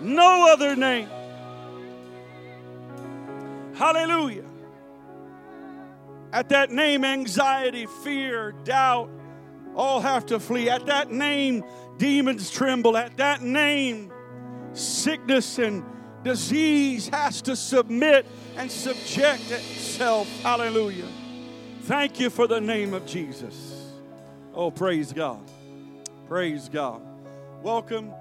[0.00, 1.08] No other name.
[3.74, 4.44] Hallelujah.
[6.32, 9.10] At that name, anxiety, fear, doubt
[9.74, 10.68] all have to flee.
[10.68, 11.64] At that name,
[11.98, 12.96] demons tremble.
[12.96, 14.12] At that name,
[14.72, 15.84] sickness and
[16.22, 18.26] disease has to submit
[18.56, 20.28] and subject itself.
[20.42, 21.08] Hallelujah.
[21.82, 23.94] Thank you for the name of Jesus.
[24.54, 25.40] Oh, praise God.
[26.28, 27.02] Praise God.
[27.62, 28.12] Welcome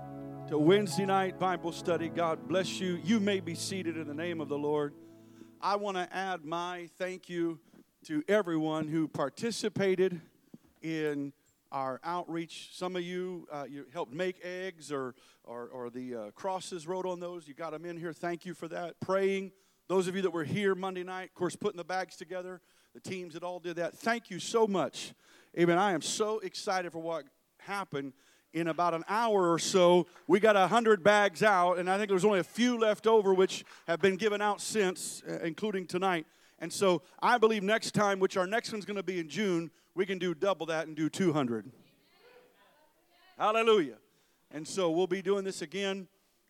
[0.49, 2.09] to Wednesday night Bible study.
[2.09, 2.99] God bless you.
[3.03, 4.95] You may be seated in the name of the Lord.
[5.61, 7.59] I want to add my thank you
[8.05, 10.19] to everyone who participated
[10.81, 11.33] in
[11.71, 12.69] our outreach.
[12.73, 17.05] Some of you, uh, you helped make eggs or, or, or the uh, crosses wrote
[17.05, 17.47] on those.
[17.47, 18.11] You got them in here.
[18.11, 18.99] Thank you for that.
[18.99, 19.51] Praying.
[19.87, 22.59] Those of you that were here Monday night, of course, putting the bags together,
[22.95, 23.95] the teams that all did that.
[23.99, 25.13] Thank you so much.
[25.59, 25.77] Amen.
[25.77, 27.25] I am so excited for what
[27.59, 28.13] happened.
[28.51, 32.09] In about an hour or so, we got a hundred bags out, and I think
[32.09, 36.25] there's only a few left over, which have been given out since, uh, including tonight.
[36.57, 39.69] And so I believe next time, which our next one's going to be in June,
[39.93, 41.71] we can do double that and do 200.
[43.37, 43.97] Hallelujah.
[44.51, 46.07] And so we'll be doing this again,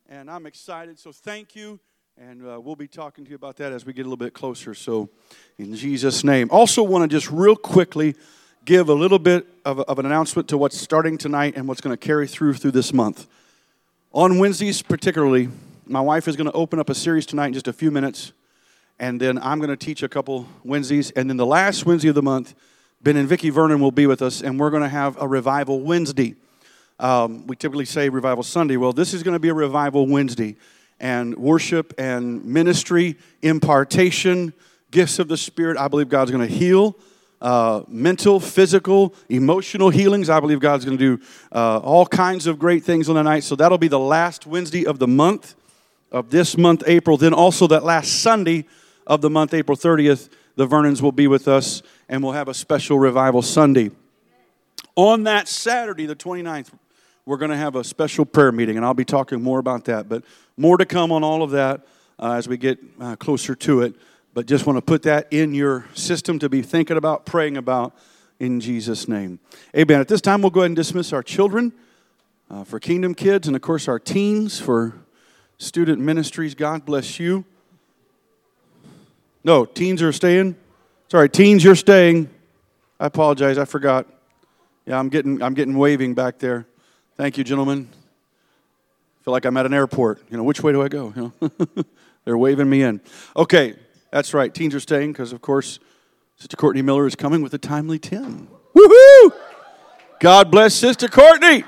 [0.08, 0.98] and I'm excited.
[0.98, 1.78] So thank you,
[2.16, 4.32] and uh, we'll be talking to you about that as we get a little bit
[4.32, 4.72] closer.
[4.72, 5.10] So
[5.58, 6.48] in Jesus' name.
[6.50, 8.14] Also, want to just real quickly
[8.70, 11.92] give a little bit of, of an announcement to what's starting tonight and what's going
[11.92, 13.26] to carry through through this month.
[14.12, 15.48] On Wednesdays, particularly,
[15.86, 18.30] my wife is going to open up a series tonight in just a few minutes,
[19.00, 22.14] and then I'm going to teach a couple Wednesdays, and then the last Wednesday of
[22.14, 22.54] the month,
[23.02, 25.80] Ben and Vicki Vernon will be with us, and we're going to have a revival
[25.80, 26.36] Wednesday.
[27.00, 28.76] Um, we typically say revival Sunday.
[28.76, 30.54] Well, this is going to be a revival Wednesday,
[31.00, 34.52] and worship and ministry, impartation,
[34.92, 35.76] gifts of the Spirit.
[35.76, 36.94] I believe God's going to heal
[37.40, 40.28] uh, mental, physical, emotional healings.
[40.28, 43.44] I believe God's going to do uh, all kinds of great things on the night.
[43.44, 45.54] So that'll be the last Wednesday of the month,
[46.12, 47.16] of this month, April.
[47.16, 48.66] Then also that last Sunday
[49.06, 52.54] of the month, April 30th, the Vernons will be with us and we'll have a
[52.54, 53.90] special revival Sunday.
[54.96, 56.70] On that Saturday, the 29th,
[57.24, 60.08] we're going to have a special prayer meeting, and I'll be talking more about that.
[60.08, 60.24] But
[60.56, 61.86] more to come on all of that
[62.18, 63.94] uh, as we get uh, closer to it.
[64.32, 67.94] But just want to put that in your system to be thinking about, praying about
[68.38, 69.40] in Jesus' name.
[69.76, 70.00] Amen.
[70.00, 71.72] At this time, we'll go ahead and dismiss our children
[72.50, 74.94] uh, for Kingdom Kids, and of course, our teens for
[75.58, 76.54] student ministries.
[76.54, 77.44] God bless you.
[79.42, 80.56] No, teens are staying.
[81.08, 82.28] Sorry, teens, you're staying.
[82.98, 84.06] I apologize, I forgot.
[84.86, 86.66] Yeah, I'm getting, I'm getting waving back there.
[87.16, 87.88] Thank you, gentlemen.
[89.22, 90.22] Feel like I'm at an airport.
[90.30, 91.12] You know, which way do I go?
[91.16, 91.84] You know?
[92.24, 93.00] They're waving me in.
[93.36, 93.76] Okay,
[94.10, 94.52] that's right.
[94.52, 95.78] Teens are staying because, of course,
[96.36, 98.48] Sister Courtney Miller is coming with a timely 10.
[98.74, 99.32] Woohoo!
[100.20, 101.64] God bless Sister Courtney.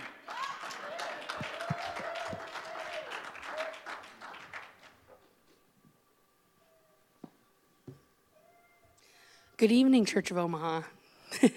[9.57, 10.83] Good evening, Church of Omaha.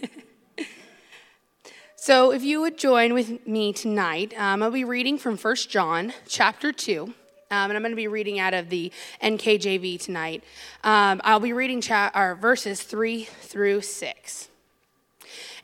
[1.96, 6.14] so, if you would join with me tonight, um, I'll be reading from 1 John
[6.28, 7.16] chapter 2.
[7.52, 8.92] Um, and I'm going to be reading out of the
[9.22, 10.44] NKJV tonight.
[10.84, 14.50] Um, I'll be reading cha- verses 3 through 6.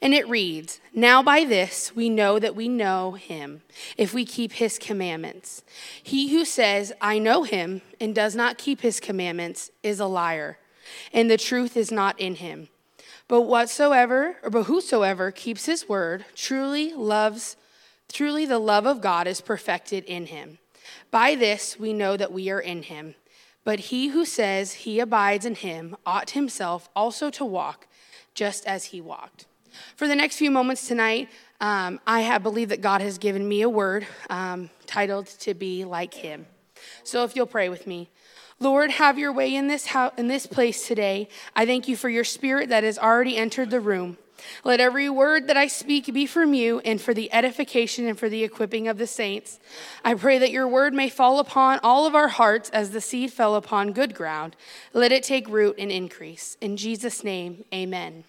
[0.04, 3.62] And it reads Now by this we know that we know him,
[3.98, 5.64] if we keep his commandments.
[6.02, 10.58] He who says, I know him, and does not keep his commandments, is a liar
[11.14, 12.70] and the truth is not in him.
[13.28, 17.56] But whatsoever, or but whosoever keeps his word, truly loves,
[18.12, 20.58] truly the love of God is perfected in him.
[21.10, 23.16] By this we know that we are in him.
[23.64, 27.88] But he who says he abides in him ought himself also to walk
[28.34, 29.46] just as he walked.
[29.96, 31.30] For the next few moments tonight,
[31.60, 35.86] um, I have believe that God has given me a word um, titled "To Be
[35.86, 36.48] Like Him."
[37.04, 38.10] So, if you'll pray with me.
[38.60, 41.30] Lord, have your way in this, house, in this place today.
[41.56, 44.18] I thank you for your spirit that has already entered the room.
[44.64, 48.30] Let every word that I speak be from you and for the edification and for
[48.30, 49.60] the equipping of the saints.
[50.04, 53.34] I pray that your word may fall upon all of our hearts as the seed
[53.34, 54.56] fell upon good ground.
[54.94, 56.58] Let it take root and increase.
[56.62, 58.24] In Jesus' name, amen.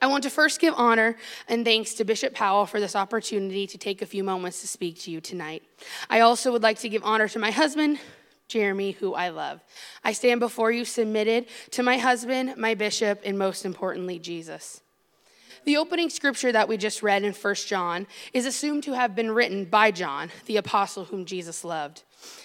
[0.00, 1.16] I want to first give honor
[1.48, 4.98] and thanks to Bishop Powell for this opportunity to take a few moments to speak
[5.00, 5.62] to you tonight.
[6.10, 7.98] I also would like to give honor to my husband,
[8.48, 9.60] Jeremy, who I love.
[10.04, 14.81] I stand before you submitted to my husband, my bishop, and most importantly, Jesus.
[15.64, 19.30] The opening scripture that we just read in 1 John is assumed to have been
[19.30, 22.02] written by John, the apostle whom Jesus loved.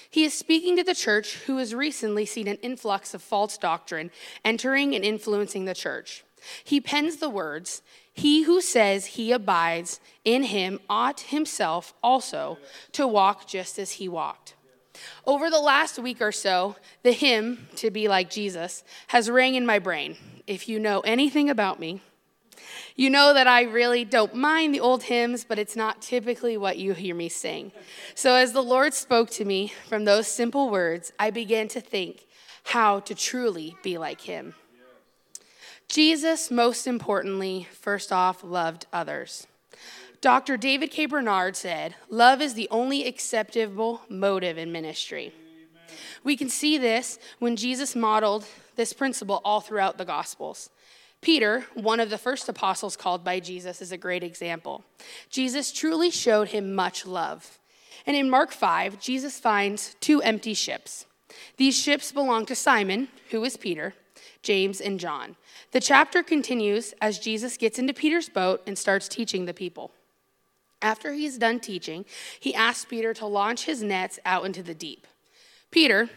[0.10, 4.12] He is speaking to the church who has recently seen an influx of false doctrine
[4.46, 6.24] entering and influencing the church.
[6.64, 7.82] he pens the words
[8.14, 12.60] He who says he abides in him ought himself also
[12.92, 14.54] to walk just as he walked.
[15.26, 19.66] Over the last week or so, the hymn, To Be Like Jesus, has rang in
[19.66, 20.18] my brain.
[20.48, 22.02] If you know anything about me,
[22.96, 26.78] you know that I really don't mind the old hymns, but it's not typically what
[26.78, 27.72] you hear me sing.
[28.16, 32.28] So as the Lord spoke to me from those simple words, I began to think
[32.64, 34.56] how to truly be like him.
[35.88, 39.48] Jesus, most importantly, first off, loved others.
[40.20, 40.58] Dr.
[40.58, 41.06] David K.
[41.06, 45.32] Bernard said, Love is the only acceptable motive in ministry.
[46.24, 48.46] We can see this when Jesus modeled
[48.76, 50.70] this principle all throughout the Gospels.
[51.22, 54.84] Peter, one of the first apostles called by Jesus, is a great example.
[55.30, 57.60] Jesus truly showed him much love.
[58.06, 61.06] And in Mark 5, Jesus finds two empty ships.
[61.58, 63.94] These ships belong to Simon, who is Peter,
[64.42, 65.36] James, and John.
[65.72, 69.92] The chapter continues as Jesus gets into Peter's boat and starts teaching the people.
[70.82, 72.06] After he's done teaching,
[72.40, 75.08] he asks Peter to launch his nets out into the deep.
[75.72, 76.10] Peter,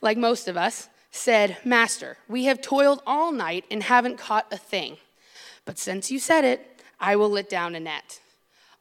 [0.00, 4.56] like most of us, said, Master, we have toiled all night and haven't caught a
[4.56, 4.96] thing.
[5.64, 8.20] But since you said it, I will let down a net.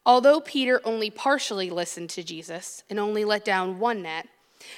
[0.06, 4.28] Although Peter only partially listened to Jesus and only let down one net,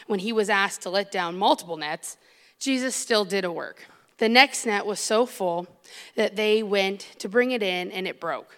[0.07, 2.17] when he was asked to let down multiple nets,
[2.59, 3.85] Jesus still did a work.
[4.17, 5.67] The next net was so full
[6.15, 8.57] that they went to bring it in and it broke.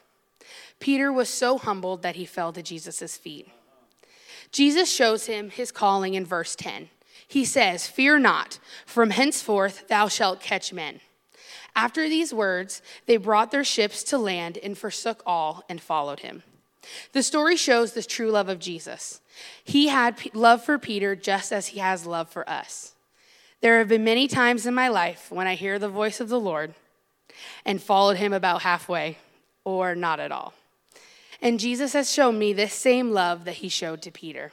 [0.80, 3.50] Peter was so humbled that he fell to Jesus' feet.
[4.52, 6.90] Jesus shows him his calling in verse 10
[7.28, 11.00] he says, Fear not, from henceforth thou shalt catch men.
[11.76, 16.44] After these words, they brought their ships to land and forsook all and followed him.
[17.12, 19.20] The story shows the true love of Jesus.
[19.64, 22.94] He had love for Peter just as he has love for us.
[23.62, 26.40] There have been many times in my life when I hear the voice of the
[26.40, 26.76] Lord
[27.66, 29.18] and followed him about halfway
[29.64, 30.54] or not at all.
[31.42, 34.52] And Jesus has shown me this same love that he showed to Peter.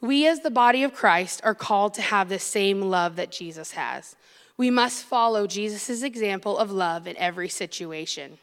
[0.00, 3.72] We, as the body of Christ, are called to have the same love that Jesus
[3.72, 4.16] has.
[4.56, 8.38] We must follow Jesus' example of love in every situation.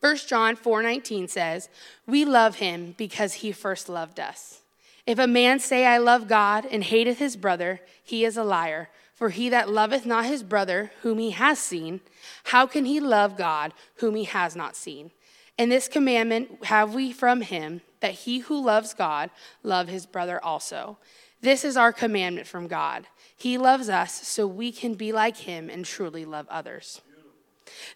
[0.00, 1.68] 1 John 4:19 says,
[2.06, 4.60] "We love him because he first loved us.
[5.06, 8.88] If a man say I love God and hateth his brother, he is a liar.
[9.14, 12.00] For he that loveth not his brother whom he has seen,
[12.44, 15.12] how can he love God whom he has not seen?
[15.58, 19.30] And this commandment have we from him that he who loves God
[19.62, 20.98] love his brother also.
[21.40, 23.06] This is our commandment from God.
[23.36, 27.00] He loves us so we can be like him and truly love others.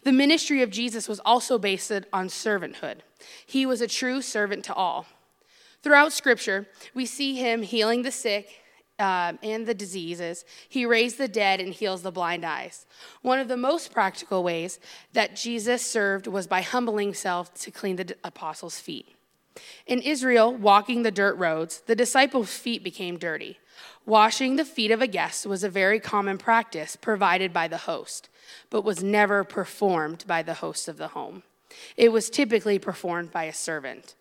[0.03, 2.97] The ministry of Jesus was also based on servanthood.
[3.45, 5.05] He was a true servant to all.
[5.81, 8.61] Throughout Scripture, we see him healing the sick
[8.99, 10.45] uh, and the diseases.
[10.67, 12.85] He raised the dead and heals the blind eyes.
[13.21, 14.79] One of the most practical ways
[15.13, 19.07] that Jesus served was by humbling himself to clean the apostles' feet.
[19.85, 23.59] In Israel, walking the dirt roads, the disciples' feet became dirty.
[24.05, 28.29] Washing the feet of a guest was a very common practice provided by the host,
[28.69, 31.43] but was never performed by the host of the home.
[31.95, 34.15] It was typically performed by a servant.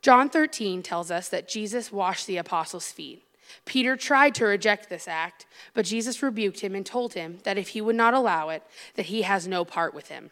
[0.00, 3.22] John 13 tells us that Jesus washed the apostles' feet.
[3.64, 7.68] Peter tried to reject this act, but Jesus rebuked him and told him that if
[7.68, 8.62] he would not allow it,
[8.94, 10.30] that he has no part with him.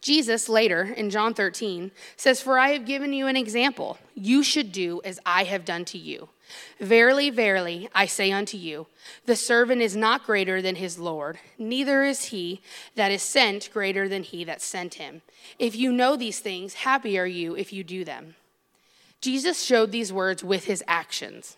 [0.00, 3.98] Jesus later in John 13 says, For I have given you an example.
[4.14, 6.30] You should do as I have done to you.
[6.80, 8.86] Verily, verily, I say unto you,
[9.26, 12.60] the servant is not greater than his Lord, neither is he
[12.94, 15.22] that is sent greater than he that sent him.
[15.58, 18.36] If you know these things, happy are you if you do them.
[19.20, 21.56] Jesus showed these words with his actions.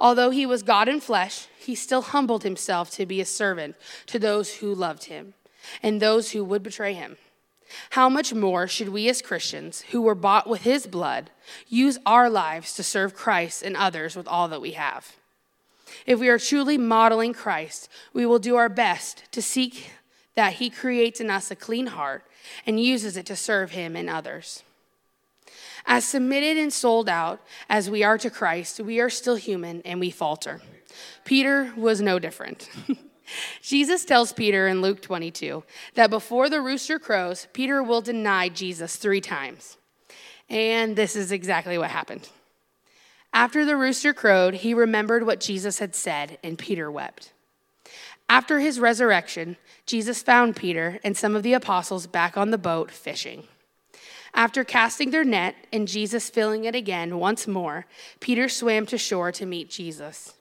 [0.00, 3.76] Although he was God in flesh, he still humbled himself to be a servant
[4.06, 5.34] to those who loved him
[5.82, 7.16] and those who would betray him.
[7.90, 11.30] How much more should we as Christians, who were bought with his blood,
[11.68, 15.16] use our lives to serve Christ and others with all that we have?
[16.06, 19.90] If we are truly modeling Christ, we will do our best to seek
[20.34, 22.24] that he creates in us a clean heart
[22.66, 24.63] and uses it to serve him and others.
[25.86, 30.00] As submitted and sold out as we are to Christ, we are still human and
[30.00, 30.62] we falter.
[31.24, 32.68] Peter was no different.
[33.62, 35.64] Jesus tells Peter in Luke 22
[35.94, 39.76] that before the rooster crows, Peter will deny Jesus three times.
[40.48, 42.28] And this is exactly what happened.
[43.32, 47.32] After the rooster crowed, he remembered what Jesus had said, and Peter wept.
[48.28, 52.90] After his resurrection, Jesus found Peter and some of the apostles back on the boat
[52.90, 53.44] fishing.
[54.34, 57.86] After casting their net and Jesus filling it again once more,
[58.18, 60.34] Peter swam to shore to meet Jesus.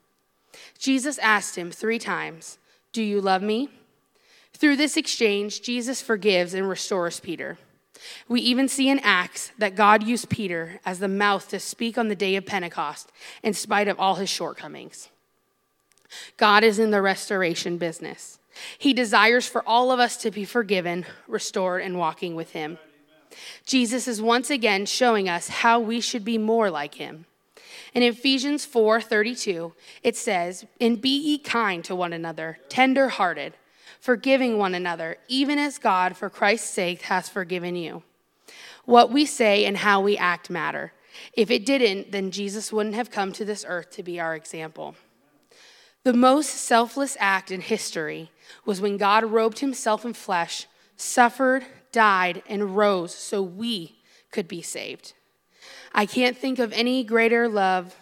[0.79, 2.57] Jesus asked him three times,
[2.91, 3.69] do you love me?
[4.53, 7.57] Through this exchange, Jesus forgives and restores Peter.
[8.27, 12.07] We even see in Acts that God used Peter as the mouth to speak on
[12.07, 15.09] the day of Pentecost in spite of all his shortcomings.
[16.37, 18.39] God is in the restoration business.
[18.77, 22.77] He desires for all of us to be forgiven, restored, and walking with him.
[23.65, 27.25] Jesus is once again showing us how we should be more like him.
[27.93, 33.53] In Ephesians 4:32, it says, "And be ye kind to one another, tender-hearted,
[33.99, 38.03] forgiving one another, even as God for Christ's sake has forgiven you."
[38.85, 40.91] What we say and how we act matter.
[41.33, 44.95] If it didn't, then Jesus wouldn't have come to this earth to be our example.
[46.03, 48.31] The most selfless act in history
[48.65, 50.65] was when God robed himself in flesh,
[50.97, 53.95] suffered, died, and rose so we
[54.31, 55.13] could be saved.
[55.93, 57.95] I can't think of any greater love,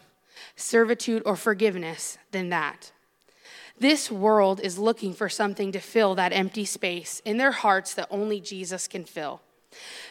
[0.55, 2.91] servitude, or forgiveness than that.
[3.77, 8.07] This world is looking for something to fill that empty space in their hearts that
[8.09, 9.41] only Jesus can fill.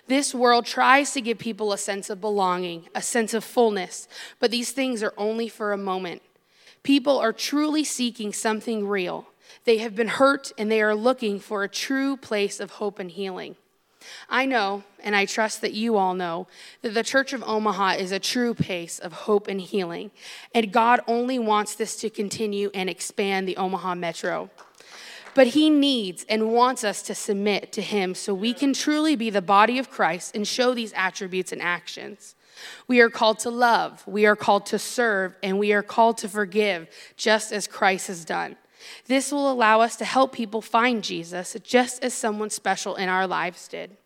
[0.07, 4.09] This world tries to give people a sense of belonging, a sense of fullness,
[4.39, 6.23] but these things are only for a moment.
[6.83, 9.29] People are truly seeking something real.
[9.65, 13.11] They have been hurt and they are looking for a true place of hope and
[13.11, 13.57] healing.
[14.29, 16.47] I know, and I trust that you all know,
[16.83, 20.11] that the Church of Omaha is a true place of hope and healing.
[20.55, 24.51] And God only wants this to continue and expand the Omaha Metro.
[25.35, 29.31] But He needs and wants us to submit to Him so we can truly be
[29.31, 32.35] the body of Christ and show these attributes and actions.
[32.89, 36.29] We are called to love, we are called to serve, and we are called to
[36.29, 38.57] forgive, just as Christ has done.
[39.07, 43.27] This will allow us to help people find Jesus just as someone special in our
[43.27, 43.97] lives did.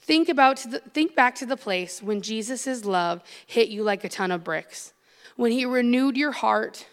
[0.00, 4.08] Think, about the, think back to the place when Jesus' love hit you like a
[4.08, 4.92] ton of bricks,
[5.34, 6.86] when he renewed your heart,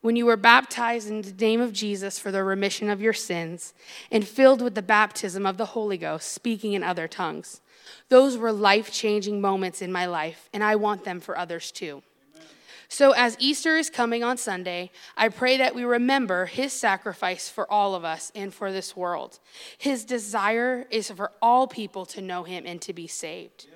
[0.00, 3.74] when you were baptized in the name of Jesus for the remission of your sins,
[4.10, 7.60] and filled with the baptism of the Holy Ghost, speaking in other tongues.
[8.08, 12.02] Those were life changing moments in my life, and I want them for others too.
[12.92, 17.64] So, as Easter is coming on Sunday, I pray that we remember his sacrifice for
[17.72, 19.38] all of us and for this world.
[19.78, 23.66] His desire is for all people to know him and to be saved.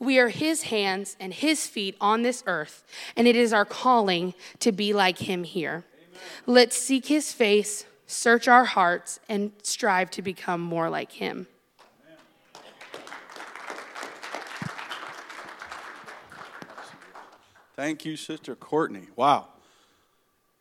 [0.00, 2.82] We are his hands and his feet on this earth,
[3.14, 5.84] and it is our calling to be like him here.
[5.94, 6.18] Amen.
[6.46, 11.46] Let's seek his face, search our hearts, and strive to become more like him.
[17.76, 19.08] Thank you, Sister Courtney.
[19.16, 19.48] Wow.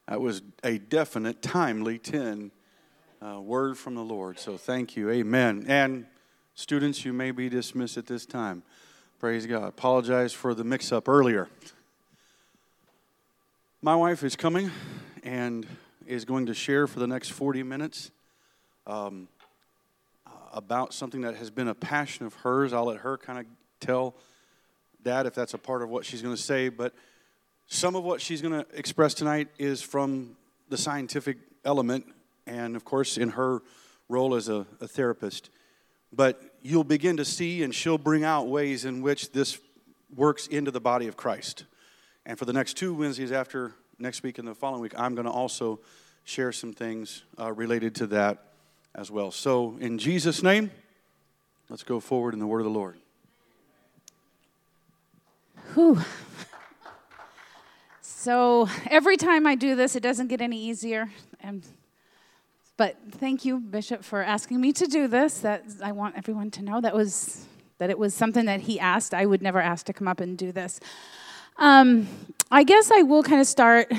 [0.10, 2.52] That was a definite, timely 10
[3.22, 4.38] uh, word from the Lord.
[4.38, 5.10] So thank you.
[5.10, 5.64] Amen.
[5.70, 6.08] And
[6.56, 8.64] students, you may be dismissed at this time.
[9.18, 9.64] Praise God.
[9.64, 11.48] Apologize for the mix up earlier.
[13.82, 14.70] My wife is coming
[15.24, 15.66] and
[16.06, 18.12] is going to share for the next 40 minutes
[18.86, 19.30] um,
[20.52, 22.74] about something that has been a passion of hers.
[22.74, 23.46] I'll let her kind of
[23.80, 24.16] tell
[25.06, 26.70] that if that's a part of what she's going to say.
[26.70, 26.94] But
[27.68, 30.36] some of what she's going to express tonight is from
[30.70, 32.06] the scientific element,
[32.46, 33.62] and of course, in her
[34.10, 35.50] role as a, a therapist.
[36.12, 39.58] But you'll begin to see, and she'll bring out ways in which this
[40.16, 41.66] works into the body of Christ.
[42.26, 45.26] And for the next two Wednesdays after next week and the following week, I'm going
[45.26, 45.80] to also
[46.24, 48.44] share some things uh, related to that
[48.94, 49.32] as well.
[49.32, 50.72] So, in Jesus' name,
[51.70, 52.98] let's go forward in the word of the Lord.
[55.74, 56.00] Whew.
[58.02, 61.12] So every time I do this, it doesn't get any easier.
[61.42, 61.64] And,
[62.76, 65.40] but thank you, Bishop, for asking me to do this.
[65.40, 67.46] That I want everyone to know that was
[67.78, 69.14] that it was something that he asked.
[69.14, 70.80] I would never ask to come up and do this.
[71.58, 72.08] Um,
[72.52, 73.92] I guess I will kind of start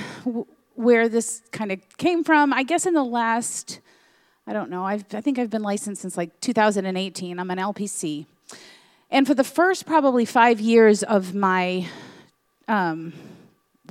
[0.75, 2.53] where this kind of came from.
[2.53, 3.81] I guess in the last,
[4.47, 7.39] I don't know, I've, I think I've been licensed since like 2018.
[7.39, 8.27] I'm an LPC.
[9.11, 11.87] And for the first probably five years of my
[12.67, 13.13] um,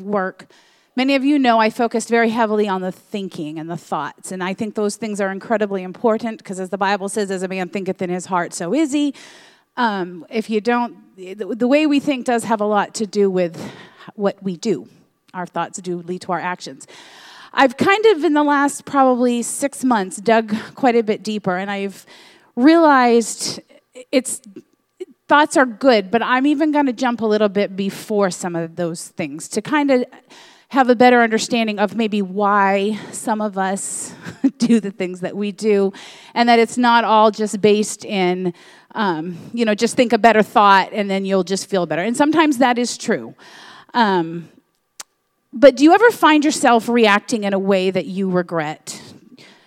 [0.02, 0.48] work,
[0.96, 4.32] many of you know I focused very heavily on the thinking and the thoughts.
[4.32, 7.48] And I think those things are incredibly important because, as the Bible says, as a
[7.48, 9.14] man thinketh in his heart, so is he.
[9.78, 13.30] Um, if you don't, the, the way we think does have a lot to do
[13.30, 13.60] with
[14.16, 14.88] what we do.
[15.34, 16.88] Our thoughts do lead to our actions.
[17.54, 21.72] I've kind of, in the last probably six months, dug quite a bit deeper, and
[21.72, 22.06] I've
[22.56, 23.62] realized
[24.12, 24.42] it's
[25.28, 28.76] thoughts are good, but I'm even going to jump a little bit before some of
[28.76, 30.06] those things to kind of
[30.70, 34.14] have a better understanding of maybe why some of us
[34.58, 35.94] do the things that we do,
[36.34, 38.54] and that it's not all just based in,
[38.94, 42.02] um, you know, just think a better thought and then you'll just feel better.
[42.02, 43.36] And sometimes that is true.
[43.94, 44.50] Um,
[45.54, 49.02] but do you ever find yourself reacting in a way that you regret?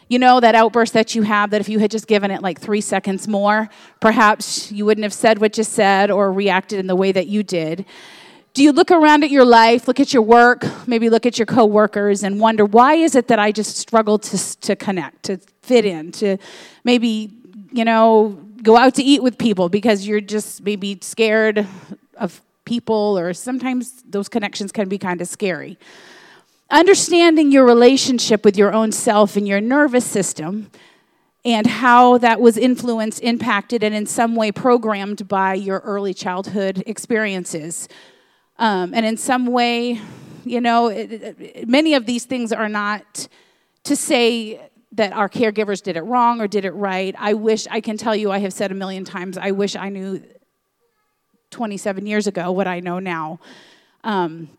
[0.08, 2.58] You know, that outburst that you have that if you had just given it like
[2.58, 3.68] three seconds more,
[4.00, 7.42] perhaps you wouldn't have said what you said or reacted in the way that you
[7.42, 7.84] did.
[8.54, 11.46] Do you look around at your life, look at your work, maybe look at your
[11.46, 15.84] coworkers, and wonder why is it that I just struggle to, to connect, to fit
[15.84, 16.38] in, to
[16.84, 17.30] maybe,
[17.70, 21.66] you know, go out to eat with people because you're just maybe scared
[22.16, 25.78] of people, or sometimes those connections can be kind of scary.
[26.70, 30.70] Understanding your relationship with your own self and your nervous system
[31.42, 36.82] and how that was influenced, impacted, and in some way programmed by your early childhood
[36.86, 37.88] experiences.
[38.58, 39.98] Um, and in some way,
[40.44, 43.28] you know, it, it, many of these things are not
[43.84, 44.60] to say
[44.92, 47.14] that our caregivers did it wrong or did it right.
[47.18, 49.88] I wish, I can tell you, I have said a million times, I wish I
[49.88, 50.22] knew
[51.50, 53.40] 27 years ago what I know now.
[54.04, 54.50] Um,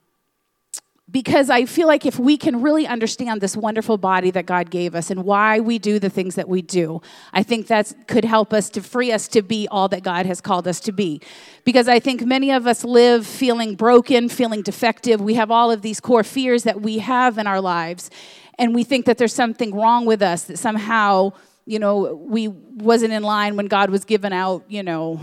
[1.09, 4.95] because I feel like if we can really understand this wonderful body that God gave
[4.95, 7.01] us and why we do the things that we do,
[7.33, 10.41] I think that could help us to free us to be all that God has
[10.41, 11.21] called us to be.
[11.63, 15.21] Because I think many of us live feeling broken, feeling defective.
[15.21, 18.09] We have all of these core fears that we have in our lives,
[18.57, 21.31] and we think that there's something wrong with us, that somehow,
[21.65, 25.19] you know, we wasn't in line when God was giving out, you know,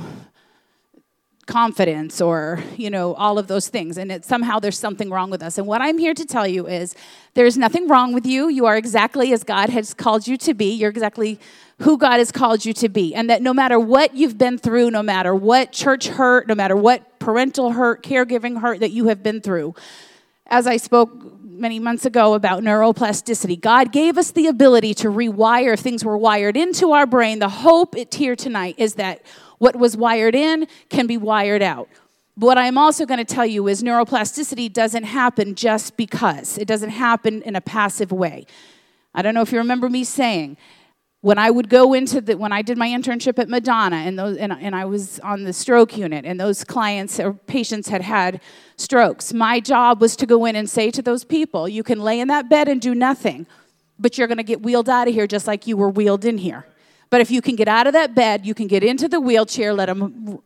[1.47, 3.97] confidence or you know all of those things.
[3.97, 5.59] And it, somehow there's something wrong with us.
[5.59, 6.95] And what i'm here to tell you is
[7.35, 8.49] there's nothing wrong with you.
[8.49, 10.73] You are exactly as god has called you to be.
[10.73, 11.39] You're exactly
[11.81, 13.15] who god has called you to be.
[13.15, 16.77] And that no matter what you've been through no matter what church hurt no matter
[16.77, 19.75] what parental hurt caregiving hurt that you have been through
[20.49, 21.11] as i spoke
[21.59, 23.59] many months ago about neuroplasticity.
[23.59, 25.79] God gave us the ability to rewire.
[25.79, 27.39] Things were wired into our brain.
[27.39, 29.23] The hope it here tonight is that
[29.59, 31.89] what was wired in can be wired out.
[32.37, 36.59] But what I'm also going to tell you is neuroplasticity doesn't happen just because.
[36.59, 38.47] It doesn't happen in a passive way.
[39.15, 40.59] I don't know if you remember me saying,
[41.23, 44.37] when I would go into the, when I did my internship at Madonna and, those,
[44.37, 48.41] and, and I was on the stroke unit and those clients or patients had had
[48.77, 52.21] strokes, my job was to go in and say to those people, you can lay
[52.21, 53.47] in that bed and do nothing,
[53.99, 56.39] but you're going to get wheeled out of here just like you were wheeled in
[56.39, 56.67] here.
[57.11, 59.73] But if you can get out of that bed, you can get into the wheelchair,
[59.73, 60.41] let them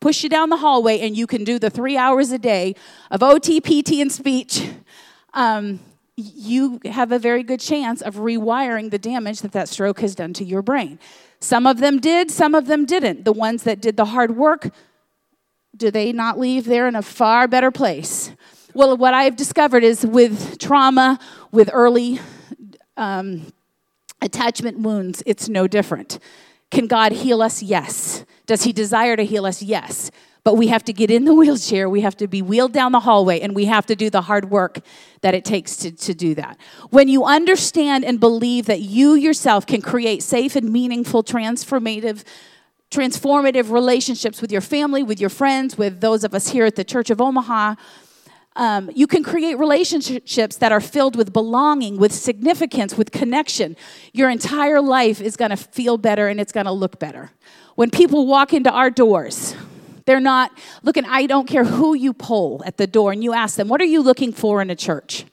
[0.00, 2.74] push you down the hallway, and you can do the three hours a day
[3.10, 4.68] of OT, PT, and speech.
[5.34, 5.80] Um,
[6.16, 10.32] you have a very good chance of rewiring the damage that that stroke has done
[10.34, 10.98] to your brain.
[11.40, 13.24] Some of them did, some of them didn't.
[13.24, 14.70] The ones that did the hard work,
[15.76, 18.32] do they not leave there in a far better place?
[18.74, 21.18] Well, what I've discovered is with trauma,
[21.50, 22.20] with early
[22.96, 23.52] um,
[24.22, 26.18] attachment wounds, it's no different.
[26.70, 27.62] Can God heal us?
[27.62, 28.24] Yes.
[28.46, 29.62] Does He desire to heal us?
[29.62, 30.10] Yes.
[30.42, 33.00] But we have to get in the wheelchair, we have to be wheeled down the
[33.00, 34.80] hallway, and we have to do the hard work
[35.20, 36.58] that it takes to, to do that.
[36.90, 42.24] When you understand and believe that you yourself can create safe and meaningful, transformative,
[42.90, 46.84] transformative relationships with your family, with your friends, with those of us here at the
[46.84, 47.74] Church of Omaha,
[48.60, 53.74] um, you can create relationships that are filled with belonging, with significance, with connection.
[54.12, 57.30] Your entire life is going to feel better and it's going to look better.
[57.76, 59.56] When people walk into our doors,
[60.04, 63.56] they're not looking, I don't care who you poll at the door and you ask
[63.56, 65.24] them, What are you looking for in a church?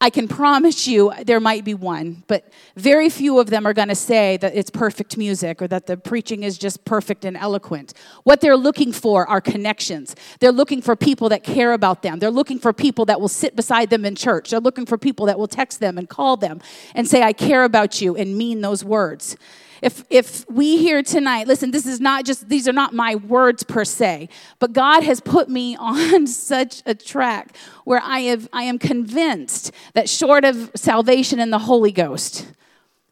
[0.00, 3.88] I can promise you there might be one, but very few of them are going
[3.88, 7.94] to say that it's perfect music or that the preaching is just perfect and eloquent.
[8.22, 10.14] What they're looking for are connections.
[10.38, 12.20] They're looking for people that care about them.
[12.20, 14.50] They're looking for people that will sit beside them in church.
[14.50, 16.60] They're looking for people that will text them and call them
[16.94, 19.36] and say, I care about you and mean those words.
[19.82, 23.62] If, if we here tonight, listen, this is not just, these are not my words
[23.62, 28.64] per se, but God has put me on such a track where I, have, I
[28.64, 32.46] am convinced that short of salvation and the Holy Ghost,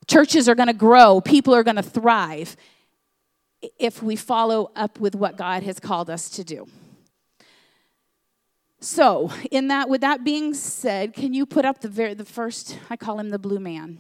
[0.07, 2.57] churches are going to grow, people are going to thrive
[3.79, 6.67] if we follow up with what God has called us to do.
[8.79, 12.79] So, in that, with that being said, can you put up the very, the first?
[12.91, 13.99] I call him the blue man.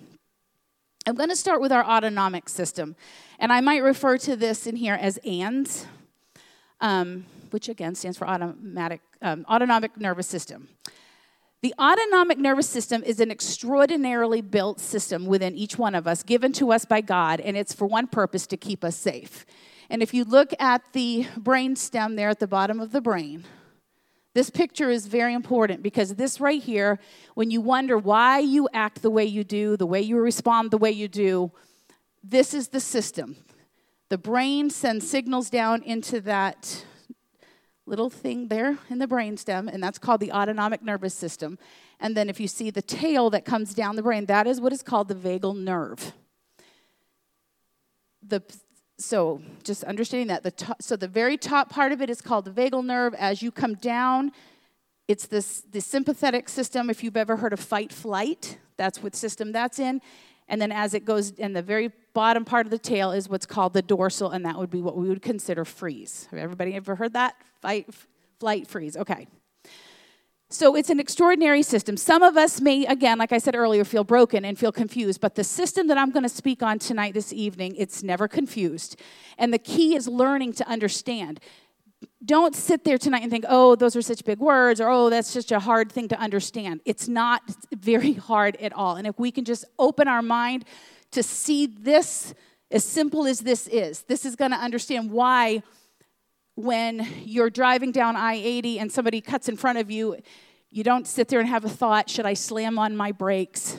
[1.08, 2.96] I'm going to start with our autonomic system.
[3.38, 5.86] And I might refer to this in here as ANDS,
[6.80, 10.68] um, which again stands for automatic, um, autonomic nervous system.
[11.62, 16.52] The autonomic nervous system is an extraordinarily built system within each one of us, given
[16.54, 19.46] to us by God, and it's for one purpose to keep us safe.
[19.88, 23.44] And if you look at the brain stem there at the bottom of the brain,
[24.36, 26.98] this picture is very important because this right here,
[27.32, 30.76] when you wonder why you act the way you do, the way you respond the
[30.76, 31.50] way you do,
[32.22, 33.36] this is the system.
[34.10, 36.84] The brain sends signals down into that
[37.86, 41.58] little thing there in the brainstem, and that's called the autonomic nervous system.
[41.98, 44.70] And then if you see the tail that comes down the brain, that is what
[44.70, 46.12] is called the vagal nerve.
[48.22, 48.42] The,
[48.98, 52.44] so just understanding that the top, so the very top part of it is called
[52.44, 53.14] the vagal nerve.
[53.14, 54.32] As you come down,
[55.08, 56.88] it's this the sympathetic system.
[56.90, 60.00] If you've ever heard of fight flight, that's what system that's in.
[60.48, 63.46] And then as it goes in the very bottom part of the tail is what's
[63.46, 66.28] called the dorsal, and that would be what we would consider freeze.
[66.30, 67.34] Have everybody ever heard that?
[67.60, 67.88] Fight,
[68.38, 68.96] flight, freeze.
[68.96, 69.26] Okay.
[70.48, 71.96] So it's an extraordinary system.
[71.96, 75.34] Some of us may, again, like I said earlier, feel broken and feel confused, but
[75.34, 79.00] the system that I'm going to speak on tonight, this evening, it's never confused.
[79.38, 81.40] And the key is learning to understand.
[82.24, 85.34] Don't sit there tonight and think, oh, those are such big words, or oh, that's
[85.34, 86.80] just a hard thing to understand.
[86.84, 87.42] It's not
[87.74, 88.94] very hard at all.
[88.94, 90.64] And if we can just open our mind
[91.10, 92.34] to see this
[92.70, 95.62] as simple as this is, this is going to understand why
[96.56, 100.16] when you're driving down I 80 and somebody cuts in front of you,
[100.70, 103.76] you don't sit there and have a thought, should I slam on my brakes?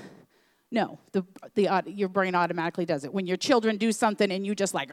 [0.71, 3.13] No, the, the, your brain automatically does it.
[3.13, 4.91] When your children do something and you just like,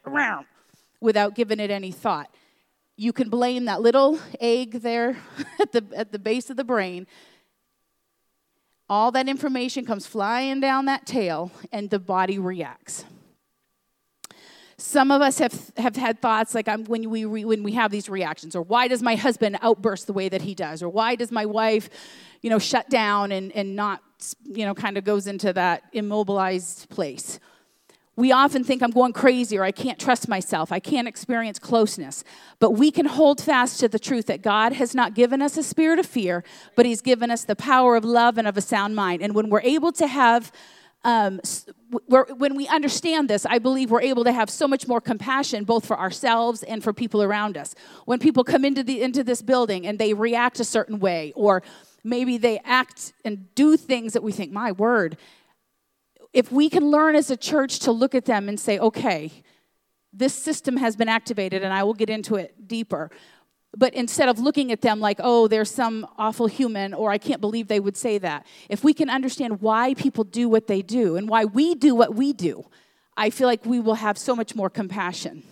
[1.00, 2.34] without giving it any thought,
[2.96, 5.16] you can blame that little egg there
[5.60, 7.06] at the, at the base of the brain.
[8.88, 13.04] All that information comes flying down that tail, and the body reacts.
[14.86, 17.90] Some of us have, have had thoughts like um, when, we re, when we have
[17.90, 21.14] these reactions, or why does my husband outburst the way that he does, or why
[21.14, 21.88] does my wife,
[22.42, 24.02] you know, shut down and, and not,
[24.44, 27.40] you know, kind of goes into that immobilized place.
[28.16, 30.70] We often think I'm going crazy or I can't trust myself.
[30.70, 32.22] I can't experience closeness.
[32.58, 35.62] But we can hold fast to the truth that God has not given us a
[35.62, 36.44] spirit of fear,
[36.76, 39.22] but He's given us the power of love and of a sound mind.
[39.22, 40.52] And when we're able to have
[41.04, 41.40] um,
[42.07, 45.87] when we understand this, I believe we're able to have so much more compassion both
[45.87, 47.74] for ourselves and for people around us.
[48.04, 51.62] When people come into, the, into this building and they react a certain way, or
[52.02, 55.16] maybe they act and do things that we think, my word,
[56.33, 59.30] if we can learn as a church to look at them and say, okay,
[60.12, 63.11] this system has been activated, and I will get into it deeper.
[63.76, 67.40] But instead of looking at them like, oh, they're some awful human, or I can't
[67.40, 71.16] believe they would say that, if we can understand why people do what they do
[71.16, 72.66] and why we do what we do,
[73.16, 75.42] I feel like we will have so much more compassion.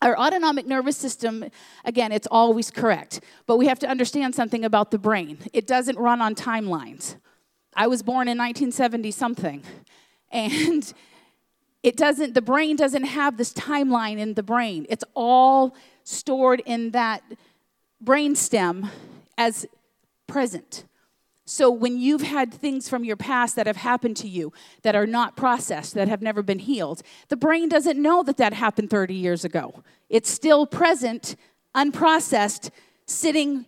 [0.00, 1.44] Our autonomic nervous system,
[1.84, 5.38] again, it's always correct, but we have to understand something about the brain.
[5.52, 7.16] It doesn't run on timelines.
[7.74, 9.62] I was born in 1970 something,
[10.30, 10.92] and
[11.82, 14.86] it doesn't, the brain doesn't have this timeline in the brain.
[14.88, 15.74] It's all
[16.08, 17.22] stored in that
[18.02, 18.88] brainstem
[19.36, 19.66] as
[20.26, 20.84] present.
[21.44, 25.06] So when you've had things from your past that have happened to you that are
[25.06, 29.14] not processed, that have never been healed, the brain doesn't know that that happened 30
[29.14, 29.82] years ago.
[30.08, 31.36] It's still present,
[31.74, 32.70] unprocessed,
[33.06, 33.66] sitting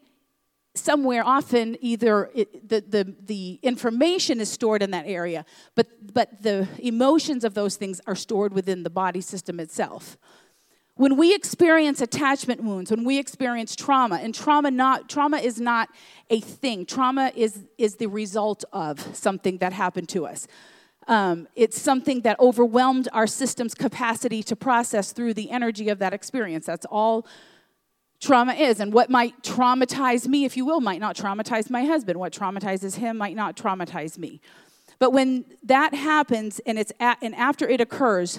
[0.75, 6.43] somewhere often either it, the, the, the information is stored in that area but, but
[6.43, 10.17] the emotions of those things are stored within the body system itself
[11.01, 15.89] when we experience attachment wounds, when we experience trauma, and trauma not trauma is not
[16.29, 16.85] a thing.
[16.85, 20.47] Trauma is is the result of something that happened to us.
[21.09, 26.13] Um, it's something that overwhelmed our system's capacity to process through the energy of that
[26.13, 26.67] experience.
[26.67, 27.27] That's all
[28.21, 28.79] trauma is.
[28.79, 32.21] And what might traumatize me, if you will, might not traumatize my husband.
[32.21, 34.43] What traumatizes him might not traumatize me.
[34.99, 38.39] But when that happens and it's at, and after it occurs,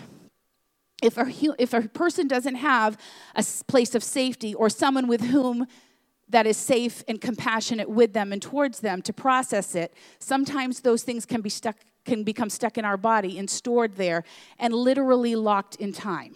[1.02, 2.98] if a, if a person doesn't have
[3.36, 5.68] a place of safety or someone with whom
[6.30, 11.04] that is safe and compassionate with them and towards them to process it, sometimes those
[11.04, 14.24] things can be stuck can become stuck in our body and stored there
[14.58, 16.34] and literally locked in time.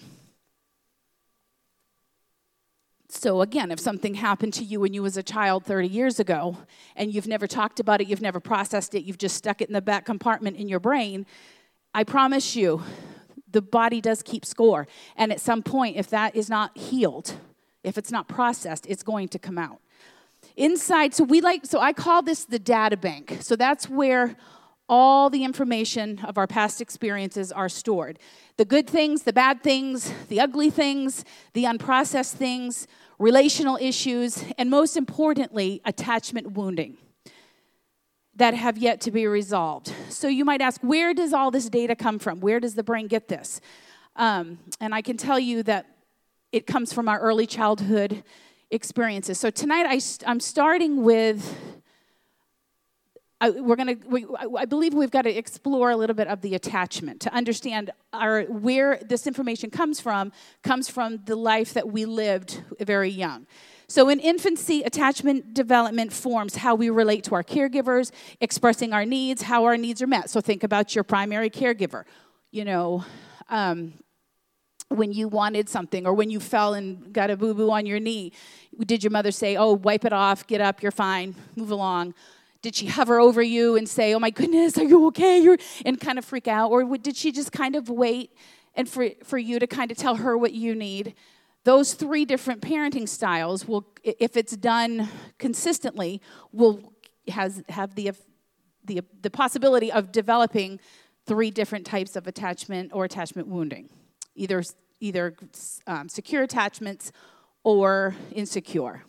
[3.10, 6.58] So, again, if something happened to you when you was a child 30 years ago
[6.96, 9.74] and you've never talked about it, you've never processed it, you've just stuck it in
[9.74, 11.26] the back compartment in your brain,
[11.94, 12.84] I promise you,
[13.56, 14.86] the body does keep score.
[15.16, 17.36] And at some point, if that is not healed,
[17.84, 19.80] if it's not processed, it's going to come out.
[20.58, 23.38] Inside, so we like, so I call this the data bank.
[23.40, 24.36] So that's where
[24.90, 28.20] all the information of our past experiences are stored
[28.58, 32.88] the good things, the bad things, the ugly things, the unprocessed things,
[33.20, 36.98] relational issues, and most importantly, attachment wounding
[38.36, 39.94] that have yet to be resolved.
[40.10, 42.42] So you might ask, where does all this data come from?
[42.42, 43.62] Where does the brain get this?
[44.16, 45.86] Um, and I can tell you that
[46.52, 48.24] it comes from our early childhood
[48.72, 49.40] experiences.
[49.40, 51.58] So tonight I, I'm starting with.
[53.42, 53.96] I, we're gonna.
[54.06, 54.26] We,
[54.58, 58.44] I believe we've got to explore a little bit of the attachment to understand our
[58.44, 60.32] where this information comes from.
[60.64, 63.46] Comes from the life that we lived very young.
[63.88, 69.44] So, in infancy, attachment development forms how we relate to our caregivers, expressing our needs,
[69.44, 70.30] how our needs are met.
[70.30, 72.04] So, think about your primary caregiver.
[72.50, 73.06] You know,
[73.50, 73.94] um,
[74.90, 78.00] when you wanted something or when you fell and got a boo boo on your
[78.00, 78.32] knee,
[78.86, 82.14] did your mother say, Oh, wipe it off, get up, you're fine, move along?
[82.62, 85.40] Did she hover over you and say, Oh my goodness, are you okay?
[85.40, 86.72] You're, and kind of freak out?
[86.72, 88.32] Or did she just kind of wait
[88.74, 91.14] and for, for you to kind of tell her what you need?
[91.66, 96.22] Those three different parenting styles will if it's done consistently
[96.54, 96.94] will
[97.28, 98.14] has have the
[98.86, 100.80] the, the possibility of developing
[101.26, 103.90] three different types of attachment or attachment wounding.
[104.36, 104.64] Either
[105.00, 105.36] either
[105.88, 107.12] um, secure attachments
[107.64, 109.04] or insecure.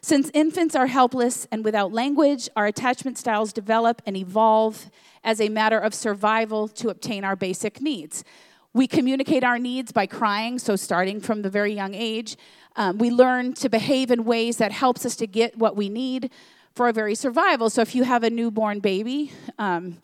[0.00, 4.88] Since infants are helpless and without language our attachment styles develop and evolve
[5.24, 8.22] as a matter of survival to obtain our basic needs
[8.74, 12.36] we communicate our needs by crying, so starting from the very young age.
[12.76, 16.30] Um, we learn to behave in ways that helps us to get what we need
[16.74, 17.70] for our very survival.
[17.70, 19.98] So if you have a newborn baby, um,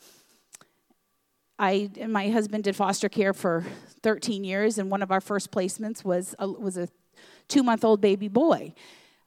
[1.58, 3.64] I my husband did foster care for
[4.02, 6.88] 13 years, and one of our first placements was a, was a
[7.48, 8.74] two month old baby boy.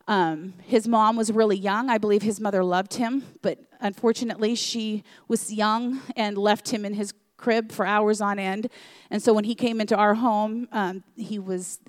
[0.10, 1.89] Um, his mom was really young.
[1.89, 6.93] I believe his mother loved him, but unfortunately, she was young and left him in
[6.93, 8.69] his crib for hours on end.
[9.10, 11.80] And so when he came into our home, um, he was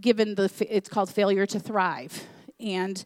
[0.00, 2.24] given the, it's called failure to thrive.
[2.58, 3.04] And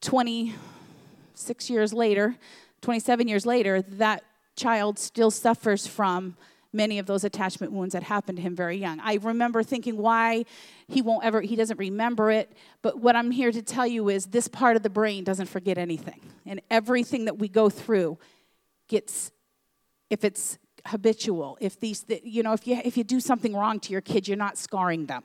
[0.00, 2.36] 26 years later,
[2.80, 4.24] 27 years later, that
[4.56, 6.36] child still suffers from
[6.72, 9.00] many of those attachment wounds that happened to him very young.
[9.00, 10.44] I remember thinking why
[10.86, 14.26] he won't ever he doesn't remember it, but what I'm here to tell you is
[14.26, 16.20] this part of the brain doesn't forget anything.
[16.44, 18.18] And everything that we go through
[18.88, 19.32] gets
[20.10, 21.58] if it's habitual.
[21.60, 24.36] If these, you know, if you if you do something wrong to your kid, you're
[24.36, 25.24] not scarring them.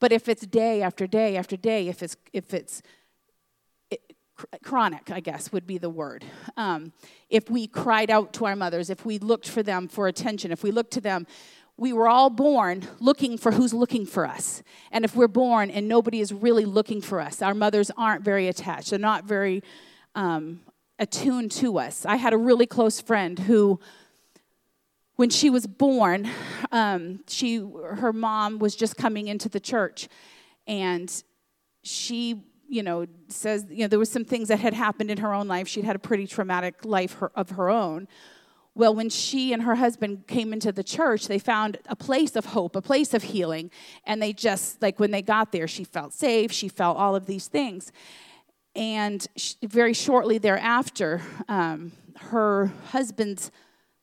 [0.00, 2.82] But if it's day after day after day, if it's if it's
[3.90, 4.00] it,
[4.62, 6.24] chronic, I guess would be the word.
[6.56, 6.92] Um,
[7.28, 10.62] if we cried out to our mothers, if we looked for them for attention, if
[10.62, 11.26] we looked to them,
[11.76, 14.62] we were all born looking for who's looking for us.
[14.90, 18.48] And if we're born and nobody is really looking for us, our mothers aren't very
[18.48, 18.90] attached.
[18.90, 19.62] They're not very
[20.16, 20.60] um,
[20.98, 22.04] attuned to us.
[22.04, 23.78] I had a really close friend who
[25.18, 26.30] when she was born,
[26.70, 30.08] um, she her mom was just coming into the church,
[30.68, 31.24] and
[31.82, 35.34] she you know says you know there was some things that had happened in her
[35.34, 35.66] own life.
[35.66, 38.06] She'd had a pretty traumatic life her, of her own.
[38.76, 42.44] Well, when she and her husband came into the church, they found a place of
[42.44, 43.72] hope, a place of healing,
[44.04, 46.52] and they just like when they got there, she felt safe.
[46.52, 47.90] She felt all of these things,
[48.76, 51.90] and she, very shortly thereafter, um,
[52.30, 53.50] her husband's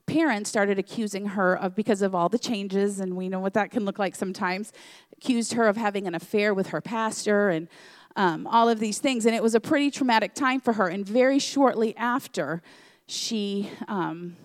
[0.07, 3.71] parents started accusing her of because of all the changes and we know what that
[3.71, 4.71] can look like sometimes
[5.11, 7.67] accused her of having an affair with her pastor and
[8.15, 9.25] um, all of these things.
[9.25, 10.87] And it was a pretty traumatic time for her.
[10.87, 12.61] And very shortly after
[13.07, 14.35] she um,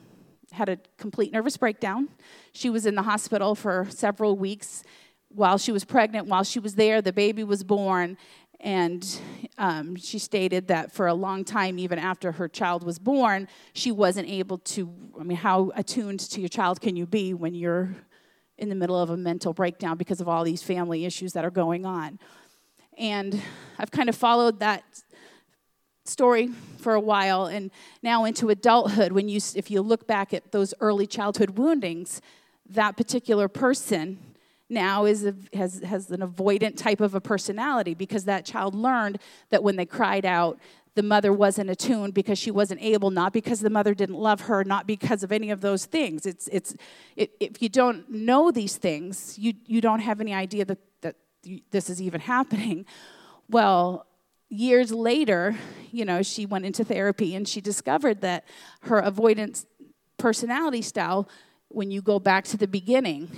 [0.52, 2.08] had a complete nervous breakdown.
[2.52, 4.82] She was in the hospital for several weeks
[5.28, 6.26] while she was pregnant.
[6.26, 8.16] While she was there the baby was born
[8.60, 9.20] and
[9.56, 13.90] um, she stated that for a long time, even after her child was born, she
[13.90, 14.92] wasn't able to.
[15.18, 17.94] I mean, how attuned to your child can you be when you're
[18.58, 21.50] in the middle of a mental breakdown because of all these family issues that are
[21.50, 22.18] going on?
[22.98, 23.40] And
[23.78, 24.84] I've kind of followed that
[26.04, 27.70] story for a while and
[28.02, 32.20] now into adulthood when you if you look back at those early childhood woundings
[32.68, 34.18] that particular person
[34.70, 39.18] now is a, has, has an avoidant type of a personality because that child learned
[39.50, 40.59] that when they cried out,
[40.94, 44.64] the mother wasn't attuned because she wasn't able, not because the mother didn't love her,
[44.64, 46.26] not because of any of those things.
[46.26, 46.74] It's, it's,
[47.16, 51.16] it, if you don't know these things, you, you don't have any idea that, that
[51.70, 52.87] this is even happening.
[53.52, 54.06] Well,
[54.48, 55.56] years later,
[55.90, 58.44] you know, she went into therapy and she discovered that
[58.83, 59.66] her avoidance
[60.18, 61.28] personality style,
[61.66, 63.28] when you go back to the beginning,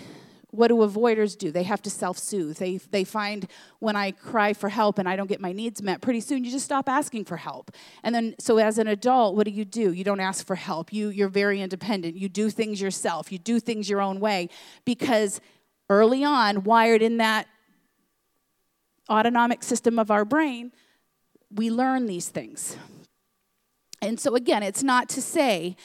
[0.52, 1.50] what do avoiders do?
[1.50, 2.58] They have to self soothe.
[2.58, 6.02] They, they find when I cry for help and I don't get my needs met,
[6.02, 7.70] pretty soon you just stop asking for help.
[8.02, 9.92] And then, so as an adult, what do you do?
[9.92, 10.92] You don't ask for help.
[10.92, 12.16] You, you're very independent.
[12.16, 13.32] You do things yourself.
[13.32, 14.50] You do things your own way
[14.84, 15.40] because
[15.88, 17.48] early on, wired in that
[19.08, 20.70] autonomic system of our brain,
[21.50, 22.76] we learn these things.
[24.02, 25.76] And so, again, it's not to say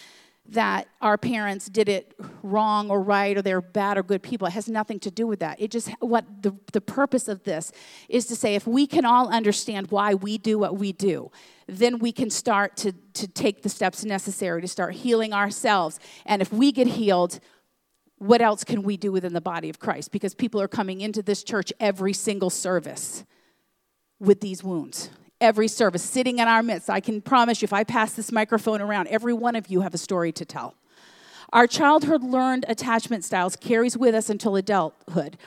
[0.50, 4.48] that our parents did it wrong or right or they're bad or good people.
[4.48, 5.60] It has nothing to do with that.
[5.60, 7.72] It just, what the, the purpose of this
[8.08, 11.32] is to say if we can all understand why we do what we do,
[11.68, 16.00] then we can start to, to take the steps necessary to start healing ourselves.
[16.26, 17.40] And if we get healed,
[18.18, 20.12] what else can we do within the body of Christ?
[20.12, 23.26] Because people are coming into this church every single service
[24.20, 25.10] with these wounds.
[25.40, 26.90] Every service sitting in our midst.
[26.90, 29.94] I can promise you, if I pass this microphone around, every one of you have
[29.94, 30.74] a story to tell.
[31.54, 35.38] Our childhood learned attachment styles carries with us until adulthood.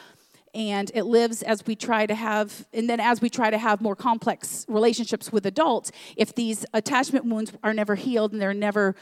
[0.55, 3.81] And it lives as we try to have, and then as we try to have
[3.81, 8.97] more complex relationships with adults, if these attachment wounds are never healed and they're never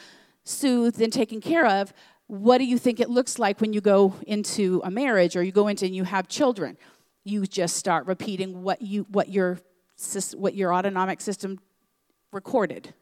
[0.44, 1.92] soothed and taken care of,
[2.26, 5.52] what do you think it looks like when you go into a marriage or you
[5.52, 6.76] go into and you have children?
[7.24, 9.58] You just start repeating what you what your
[10.36, 11.58] what your autonomic system
[12.32, 12.94] recorded.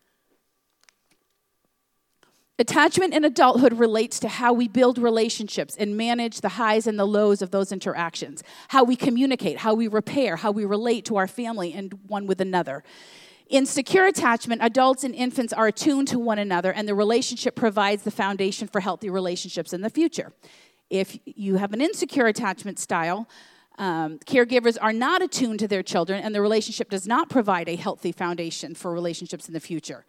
[2.59, 7.07] Attachment in adulthood relates to how we build relationships and manage the highs and the
[7.07, 11.27] lows of those interactions, how we communicate, how we repair, how we relate to our
[11.27, 12.83] family and one with another.
[13.49, 18.05] In secure attachment, adults and infants are attuned to one another, and the relationship provides
[18.05, 20.33] the foundation for healthy relationships in the future.
[20.89, 23.29] If you have an insecure attachment style,
[23.79, 27.77] um, caregivers are not attuned to their children, and the relationship does not provide a
[27.77, 30.05] healthy foundation for relationships in the future.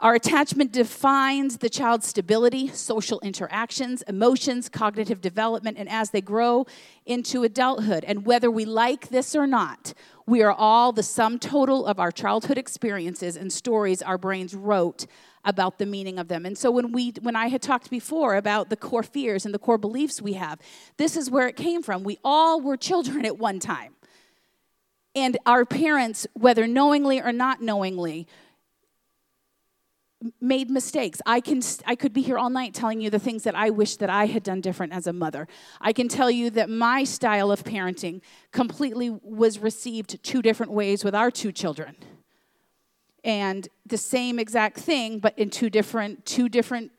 [0.00, 6.66] Our attachment defines the child's stability, social interactions, emotions, cognitive development, and as they grow
[7.06, 8.04] into adulthood.
[8.04, 9.94] And whether we like this or not,
[10.26, 15.06] we are all the sum total of our childhood experiences and stories our brains wrote
[15.44, 16.46] about the meaning of them.
[16.46, 19.58] And so when we when I had talked before about the core fears and the
[19.58, 20.58] core beliefs we have,
[20.96, 22.02] this is where it came from.
[22.02, 23.94] We all were children at one time.
[25.14, 28.26] And our parents, whether knowingly or not knowingly,
[30.40, 31.20] made mistakes.
[31.26, 33.96] I can I could be here all night telling you the things that I wish
[33.96, 35.46] that I had done different as a mother.
[35.80, 38.20] I can tell you that my style of parenting
[38.52, 41.96] completely was received two different ways with our two children.
[43.22, 46.92] And the same exact thing but in two different two different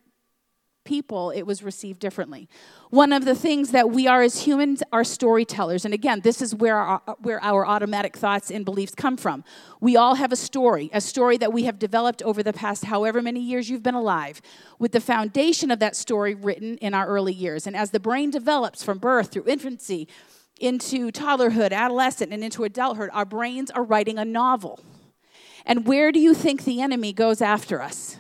[0.86, 2.48] people, it was received differently.
[2.92, 5.84] One of the things that we are as humans are storytellers.
[5.84, 9.44] And again, this is where our, where our automatic thoughts and beliefs come from.
[9.82, 13.22] We all have a story, a story that we have developed over the past however
[13.22, 14.42] many years you've been alive,
[14.80, 17.68] with the foundation of that story written in our early years.
[17.68, 20.08] And as the brain develops from birth through infancy,
[20.60, 24.80] into toddlerhood, adolescent, and into adulthood, our brains are writing a novel.
[25.66, 28.18] And where do you think the enemy goes after us?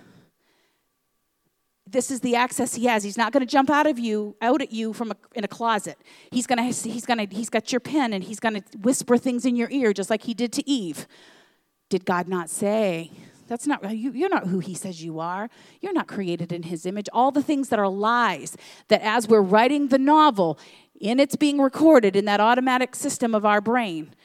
[1.88, 3.04] This is the access he has.
[3.04, 5.48] He's not going to jump out of you, out at you from a, in a
[5.48, 5.98] closet.
[6.32, 9.18] He's going to, he's going to, he's got your pen and he's going to whisper
[9.18, 11.08] things in your ear, just like he did to Eve.
[11.90, 13.12] Did God not say?
[13.48, 15.50] That's not you, you're not who he says you are.
[15.80, 17.08] You're not created in his image.
[17.14, 20.58] All the things that are lies that as we're writing the novel,
[21.00, 24.16] and it's being recorded in that automatic system of our brain,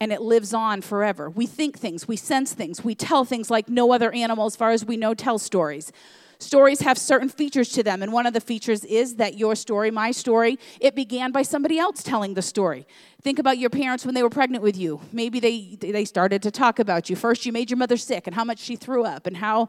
[0.00, 1.28] and it lives on forever.
[1.28, 4.70] We think things, we sense things, we tell things like no other animal, as far
[4.70, 5.90] as we know, tell stories.
[6.38, 9.90] Stories have certain features to them, and one of the features is that your story,
[9.90, 12.86] my story, it began by somebody else telling the story.
[13.22, 15.00] Think about your parents when they were pregnant with you.
[15.12, 17.16] Maybe they they started to talk about you.
[17.16, 19.68] First, you made your mother sick, and how much she threw up, and how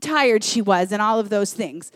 [0.00, 1.92] tired she was, and all of those things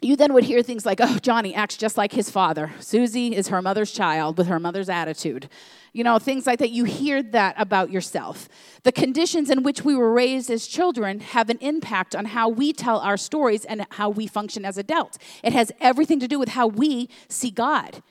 [0.00, 2.72] you then would hear things like, oh, Johnny acts just like his father.
[2.80, 5.48] Susie is her mother's child with her mother's attitude.
[5.92, 6.70] You know, things like that.
[6.70, 8.48] You hear that about yourself.
[8.82, 12.72] The conditions in which we were raised as children have an impact on how we
[12.72, 15.18] tell our stories and how we function as adults.
[15.42, 18.02] It has everything to do with how we see God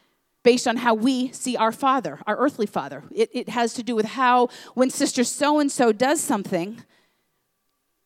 [0.44, 3.04] based on how we see our father, our earthly father.
[3.14, 6.84] It, it has to do with how, when sister so and so does something,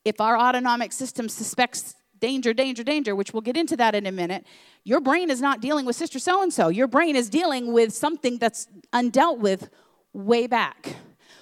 [0.03, 4.12] if our autonomic system suspects danger, danger, danger, which we'll get into that in a
[4.12, 4.45] minute,
[4.86, 6.69] your brain is not dealing with sister so and so.
[6.69, 9.69] Your brain is dealing with something that's undealt with
[10.13, 10.95] way back.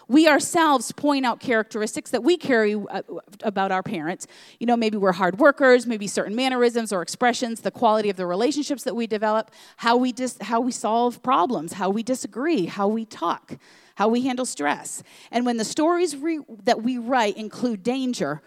[0.07, 3.03] We ourselves point out characteristics that we carry uh,
[3.43, 4.25] about our parents.
[4.59, 8.25] You know, maybe we're hard workers, maybe certain mannerisms or expressions, the quality of the
[8.25, 12.87] relationships that we develop, how we dis- how we solve problems, how we disagree, how
[12.87, 13.59] we talk,
[13.95, 15.03] how we handle stress.
[15.29, 18.41] And when the stories re- that we write include danger,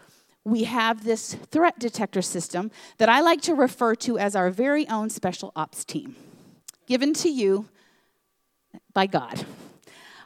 [0.45, 4.89] we have this threat detector system that I like to refer to as our very
[4.89, 6.17] own special ops team,
[6.87, 7.69] given to you
[8.93, 9.45] by God.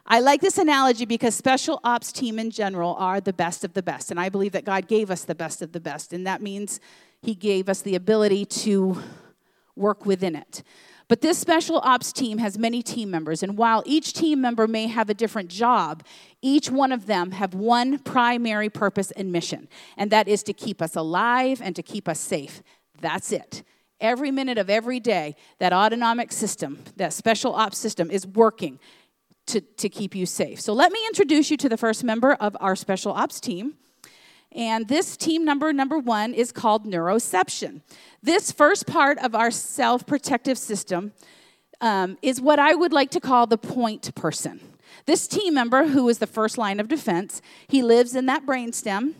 [0.06, 3.82] I like this analogy because special ops team in general are the best of the
[3.82, 4.10] best.
[4.12, 6.12] And I believe that God gave us the best of the best.
[6.12, 6.80] And that means
[7.20, 9.02] He gave us the ability to
[9.74, 10.62] work within it.
[11.08, 14.88] But this special ops team has many team members, and while each team member may
[14.88, 16.02] have a different job,
[16.42, 20.82] each one of them have one primary purpose and mission, and that is to keep
[20.82, 22.60] us alive and to keep us safe.
[23.00, 23.62] That's it.
[24.00, 28.80] Every minute of every day, that autonomic system, that special ops system, is working
[29.46, 30.60] to, to keep you safe.
[30.60, 33.74] So let me introduce you to the first member of our special ops team.
[34.56, 37.82] And this team number, number one, is called neuroception.
[38.22, 41.12] This first part of our self protective system
[41.82, 44.60] um, is what I would like to call the point person.
[45.04, 49.12] This team member, who is the first line of defense, he lives in that brainstem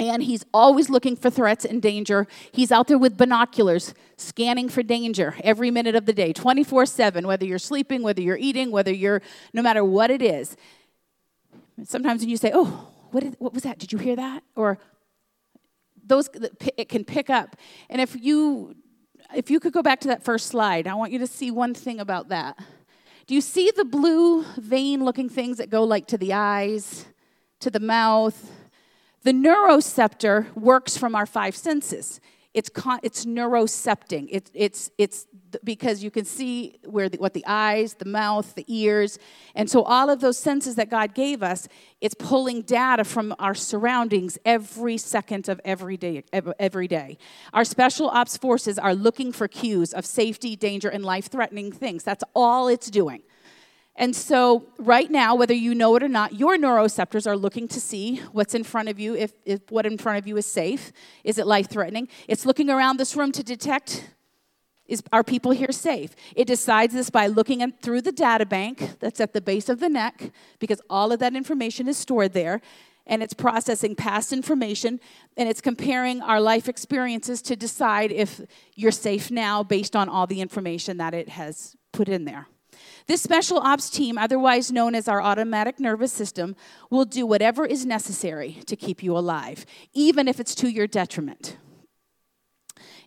[0.00, 2.26] and he's always looking for threats and danger.
[2.50, 7.26] He's out there with binoculars, scanning for danger every minute of the day, 24 7,
[7.26, 9.20] whether you're sleeping, whether you're eating, whether you're,
[9.52, 10.56] no matter what it is.
[11.84, 13.78] Sometimes when you say, Oh, what, is, what was that?
[13.78, 14.42] Did you hear that?
[14.56, 14.78] Or
[16.04, 16.28] those,
[16.76, 17.56] it can pick up.
[17.88, 18.74] And if you,
[19.34, 21.74] if you could go back to that first slide, I want you to see one
[21.74, 22.58] thing about that.
[23.26, 27.06] Do you see the blue vein looking things that go like to the eyes,
[27.60, 28.50] to the mouth?
[29.22, 32.20] The neuroceptor works from our five senses.
[32.54, 34.28] It's, con- it's neurocepting.
[34.30, 35.26] It, it's, it's
[35.64, 39.18] because you can see where the, what the eyes, the mouth, the ears,
[39.54, 41.66] and so all of those senses that God gave us,
[42.00, 46.24] it's pulling data from our surroundings every second of every day.
[46.58, 47.18] Every day,
[47.52, 52.04] our special ops forces are looking for cues of safety, danger, and life-threatening things.
[52.04, 53.22] That's all it's doing.
[53.94, 57.80] And so, right now, whether you know it or not, your neuroceptors are looking to
[57.80, 60.92] see what's in front of you, if, if what in front of you is safe.
[61.24, 62.08] Is it life threatening?
[62.26, 64.08] It's looking around this room to detect
[64.92, 66.14] is are people here safe?
[66.36, 69.80] It decides this by looking at, through the data bank that's at the base of
[69.80, 72.60] the neck, because all of that information is stored there,
[73.06, 75.00] and it's processing past information,
[75.36, 78.40] and it's comparing our life experiences to decide if
[78.74, 82.46] you're safe now based on all the information that it has put in there.
[83.06, 86.56] This special ops team, otherwise known as our automatic nervous system,
[86.90, 91.56] will do whatever is necessary to keep you alive, even if it's to your detriment.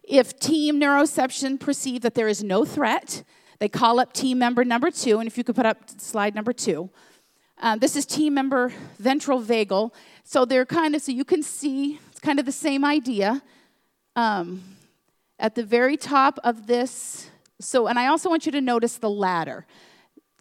[0.04, 3.24] If team neuroception perceive that there is no threat,
[3.60, 6.54] they call up team member number two, and if you could put up slide number
[6.54, 6.90] two.
[7.60, 9.94] Um, this is team member ventral vagal.
[10.24, 13.42] So they're kind of, so you can see, it's kind of the same idea.
[14.16, 14.64] Um,
[15.40, 17.30] at the very top of this
[17.60, 19.66] so, and I also want you to notice the ladder.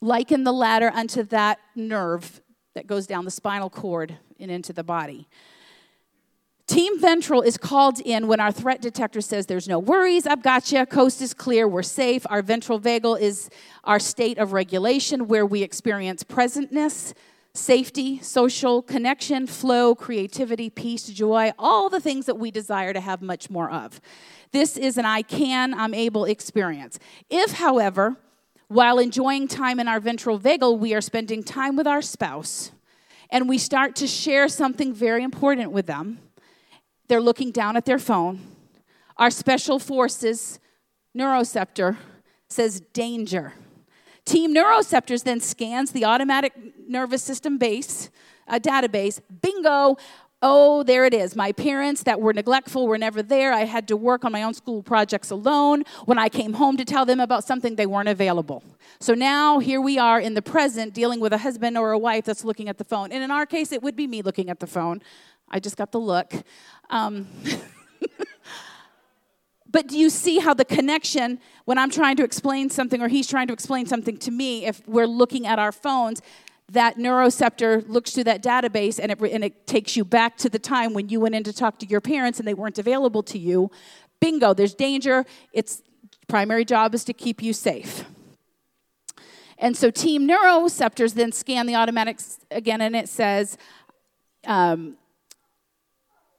[0.01, 2.41] Liken the ladder unto that nerve
[2.75, 5.29] that goes down the spinal cord and into the body.
[6.67, 10.73] Team ventral is called in when our threat detector says there's no worries, I've got
[10.73, 12.27] you, coast is clear, we're safe.
[12.31, 13.51] Our ventral vagal is
[13.85, 17.13] our state of regulation where we experience presentness,
[17.55, 23.23] safety, social connection, flow, creativity, peace, joy, all the things that we desire to have
[23.23, 24.01] much more of.
[24.51, 26.99] This is an I can, I'm able experience.
[27.31, 28.17] If, however,
[28.69, 32.73] while enjoying time in our ventral vagal, we are spending time with our spouse
[33.31, 36.19] and we start to share something very important with them,
[37.09, 38.41] they're looking down at their phone.
[39.17, 40.59] Our special forces
[41.17, 41.97] neuroceptor
[42.49, 43.55] says danger.
[44.25, 46.53] Team neuroceptors then scans the automatic
[46.89, 48.11] nervous system base,
[48.49, 49.21] a database.
[49.43, 49.97] Bingo!
[50.47, 51.35] Oh, there it is.
[51.35, 53.55] My parents that were neglectful were never there.
[53.55, 55.85] I had to work on my own school projects alone.
[56.05, 58.63] When I came home to tell them about something, they weren't available.
[59.01, 62.27] So now here we are in the present dealing with a husband or a wife
[62.27, 63.11] that's looking at the phone.
[63.11, 65.01] And in our case, it would be me looking at the phone.
[65.49, 66.35] I just got the look.
[66.91, 67.27] Um,
[69.75, 73.27] but do you see how the connection, when I'm trying to explain something or he's
[73.27, 76.23] trying to explain something to me, if we're looking at our phones,
[76.71, 80.61] that neuroceptor looks through that database and it, and it takes you back to the
[80.61, 83.37] time when you went in to talk to your parents and they weren't available to
[83.37, 83.69] you.
[84.21, 85.27] Bingo, there's danger.
[85.53, 85.83] Its
[86.29, 88.05] primary job is to keep you safe.
[89.59, 93.59] And so team neuroceptors then scan the automatics again, and it says,
[94.47, 94.97] um,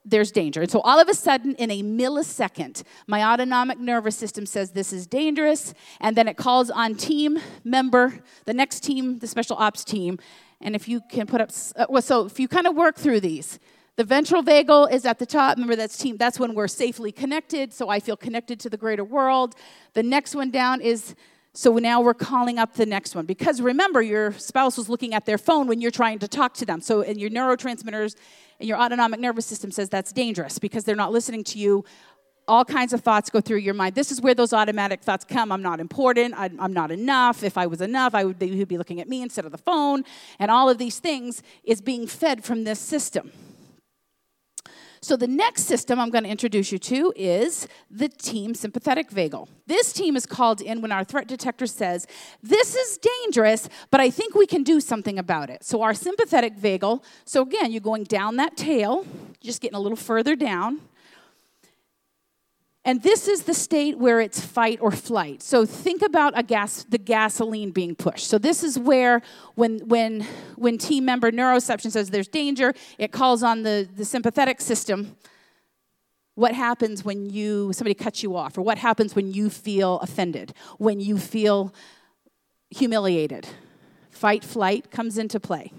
[0.06, 0.62] there's danger.
[0.62, 4.92] And so all of a sudden, in a millisecond, my autonomic nervous system says this
[4.92, 9.84] is dangerous, and then it calls on team member, the next team, the special ops
[9.84, 10.18] team.
[10.60, 13.20] And if you can put up, uh, well, so if you kind of work through
[13.20, 13.58] these,
[13.96, 15.56] the ventral vagal is at the top.
[15.56, 16.16] Remember, that's team.
[16.16, 17.72] That's when we're safely connected.
[17.72, 19.54] So I feel connected to the greater world.
[19.94, 21.14] The next one down is
[21.56, 25.24] so now we're calling up the next one because remember, your spouse was looking at
[25.24, 26.82] their phone when you're trying to talk to them.
[26.82, 28.14] So, and your neurotransmitters
[28.60, 31.82] and your autonomic nervous system says that's dangerous because they're not listening to you.
[32.46, 33.94] All kinds of thoughts go through your mind.
[33.94, 35.50] This is where those automatic thoughts come.
[35.50, 36.34] I'm not important.
[36.36, 37.42] I'm not enough.
[37.42, 40.04] If I was enough, I would, would be looking at me instead of the phone.
[40.38, 43.32] And all of these things is being fed from this system.
[45.00, 49.48] So, the next system I'm going to introduce you to is the team sympathetic vagal.
[49.66, 52.06] This team is called in when our threat detector says,
[52.42, 55.64] This is dangerous, but I think we can do something about it.
[55.64, 59.06] So, our sympathetic vagal, so again, you're going down that tail,
[59.40, 60.80] just getting a little further down.
[62.86, 65.42] And this is the state where it's fight or flight.
[65.42, 68.28] So think about a gas, the gasoline being pushed.
[68.28, 69.22] So this is where
[69.56, 70.24] when, when,
[70.54, 75.16] when team member neuroception says there's danger, it calls on the, the sympathetic system.
[76.36, 80.54] What happens when you somebody cuts you off, or what happens when you feel offended,
[80.78, 81.74] when you feel
[82.70, 83.48] humiliated,
[84.10, 85.72] fight, flight comes into play.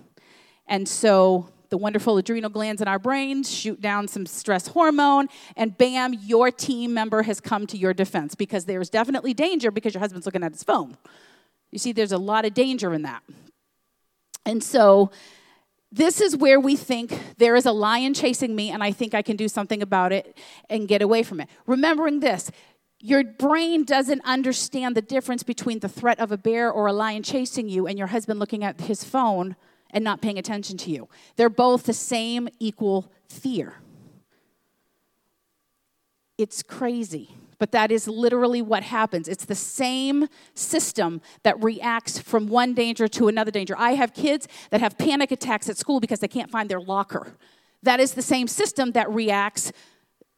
[0.68, 5.78] And so the wonderful adrenal glands in our brains shoot down some stress hormone, and
[5.78, 10.02] bam, your team member has come to your defense because there's definitely danger because your
[10.02, 10.98] husband's looking at his phone.
[11.72, 13.24] You see, there's a lot of danger in that.
[14.46, 15.12] And so,
[15.92, 19.22] this is where we think there is a lion chasing me, and I think I
[19.22, 20.38] can do something about it
[20.70, 21.50] and get away from it.
[21.66, 22.52] Remembering this,
[23.00, 27.24] your brain doesn't understand the difference between the threat of a bear or a lion
[27.24, 29.56] chasing you and your husband looking at his phone
[29.92, 31.08] and not paying attention to you.
[31.36, 33.76] They're both the same equal fear.
[36.38, 39.28] It's crazy, but that is literally what happens.
[39.28, 43.76] It's the same system that reacts from one danger to another danger.
[43.78, 47.36] I have kids that have panic attacks at school because they can't find their locker.
[47.82, 49.72] That is the same system that reacts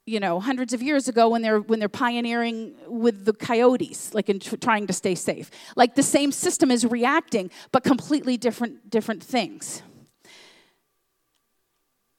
[0.09, 4.27] you know hundreds of years ago when they're when they're pioneering with the coyotes like
[4.27, 5.51] in tr- trying to stay safe.
[5.75, 9.83] Like the same system is reacting but completely different different things.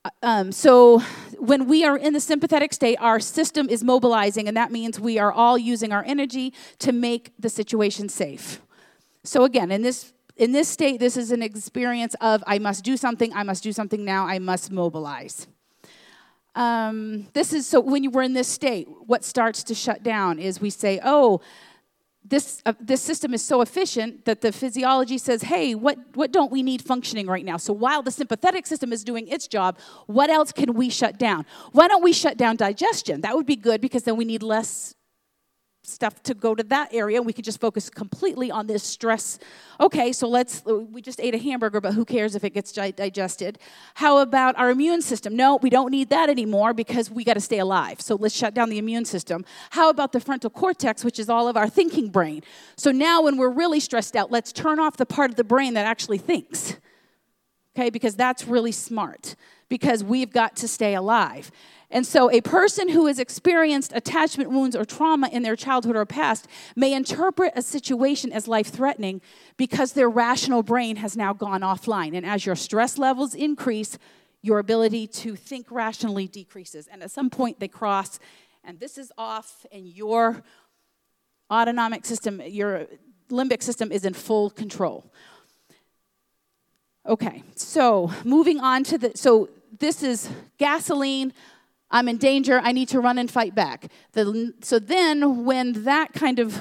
[0.05, 1.01] Uh, um, so
[1.38, 5.18] when we are in the sympathetic state our system is mobilizing and that means we
[5.18, 8.61] are all using our energy to make the situation safe.
[9.24, 12.97] So again in this in this state this is an experience of i must do
[12.97, 15.49] something i must do something now i must mobilize
[16.55, 20.38] um, this is so when you were in this state, what starts to shut down
[20.38, 21.40] is we say, oh,
[22.24, 26.53] this, uh, this system is so efficient that the physiology says, hey, what, what don't
[26.53, 27.57] we need functioning right now?
[27.57, 31.46] So while the sympathetic system is doing its job, what else can we shut down?
[31.72, 33.22] Why don't we shut down digestion?
[33.22, 34.94] That would be good because then we need less
[35.83, 37.20] stuff to go to that area.
[37.22, 39.39] We could just focus completely on this stress.
[39.81, 43.59] Okay, so let's, we just ate a hamburger, but who cares if it gets digested?
[43.95, 45.35] How about our immune system?
[45.35, 48.01] No, we don't need that anymore because we got to stay alive.
[48.01, 49.45] So let's shut down the immune system.
[49.70, 52.43] How about the frontal cortex, which is all of our thinking brain?
[52.76, 55.74] So now when we're really stressed out, let's turn off the part of the brain
[55.74, 56.76] that actually thinks.
[57.76, 59.36] Okay, because that's really smart
[59.68, 61.52] because we've got to stay alive.
[61.92, 66.06] And so, a person who has experienced attachment wounds or trauma in their childhood or
[66.06, 66.46] past
[66.76, 69.20] may interpret a situation as life threatening
[69.56, 72.16] because their rational brain has now gone offline.
[72.16, 73.98] And as your stress levels increase,
[74.42, 76.86] your ability to think rationally decreases.
[76.86, 78.20] And at some point, they cross,
[78.62, 80.42] and this is off, and your
[81.50, 82.86] autonomic system, your
[83.30, 85.12] limbic system is in full control.
[87.07, 89.48] Okay, so moving on to the, so
[89.78, 90.28] this is
[90.59, 91.32] gasoline
[91.90, 92.61] I'm in danger.
[92.62, 93.90] I need to run and fight back.
[94.12, 96.59] The, so then, when that kind of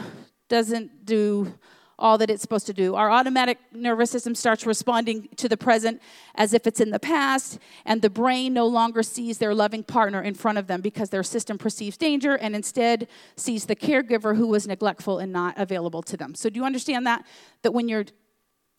[0.48, 1.54] doesn't do
[2.00, 6.02] all that it's supposed to do, our automatic nervous system starts responding to the present
[6.36, 10.22] as if it's in the past, and the brain no longer sees their loving partner
[10.22, 14.48] in front of them because their system perceives danger and instead sees the caregiver who
[14.48, 16.34] was neglectful and not available to them.
[16.34, 17.24] So, do you understand that?
[17.62, 18.06] That when your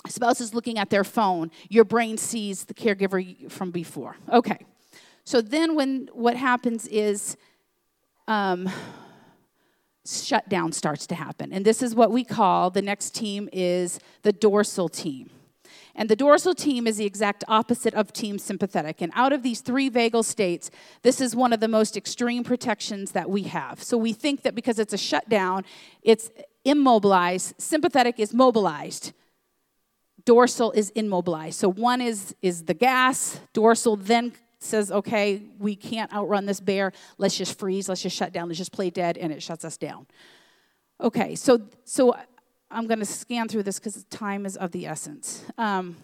[0.07, 4.17] spouse is looking at their phone, your brain sees the caregiver from before.
[4.33, 4.59] Okay.
[5.25, 7.37] So then, when what happens is
[8.27, 8.69] um,
[10.07, 11.53] shutdown starts to happen.
[11.53, 15.31] And this is what we call the next team is the dorsal team.
[15.95, 19.03] And the dorsal team is the exact opposite of team sympathetic.
[19.03, 20.71] And out of these three vagal states,
[21.03, 23.83] this is one of the most extreme protections that we have.
[23.83, 25.65] So we think that because it's a shutdown,
[26.03, 26.31] it's
[26.65, 29.13] immobilized, sympathetic is mobilized.
[30.25, 31.59] Dorsal is immobilized.
[31.59, 36.93] So one is is the gas, dorsal then says, okay, we can't outrun this bear.
[37.17, 37.89] Let's just freeze.
[37.89, 38.49] Let's just shut down.
[38.49, 40.07] Let's just play dead, and it shuts us down.
[41.01, 42.15] Okay, so so
[42.71, 45.45] I'm going to scan through this because time is of the essence.
[45.59, 45.97] Um,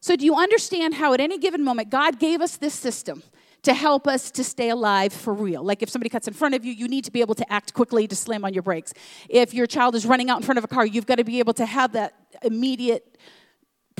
[0.00, 3.22] so, do you understand how at any given moment God gave us this system
[3.62, 5.62] to help us to stay alive for real?
[5.62, 7.74] Like if somebody cuts in front of you, you need to be able to act
[7.74, 8.92] quickly to slam on your brakes.
[9.28, 11.38] If your child is running out in front of a car, you've got to be
[11.38, 13.18] able to have that immediate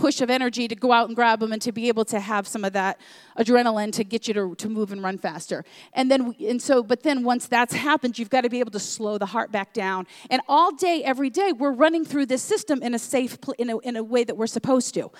[0.00, 2.48] push of energy to go out and grab them and to be able to have
[2.48, 2.98] some of that
[3.38, 5.64] adrenaline to get you to, to move and run faster.
[5.92, 8.80] And then, and so, but then once that's happened, you've got to be able to
[8.80, 10.06] slow the heart back down.
[10.30, 13.78] And all day, every day, we're running through this system in a safe, in a,
[13.78, 15.11] in a way that we're supposed to.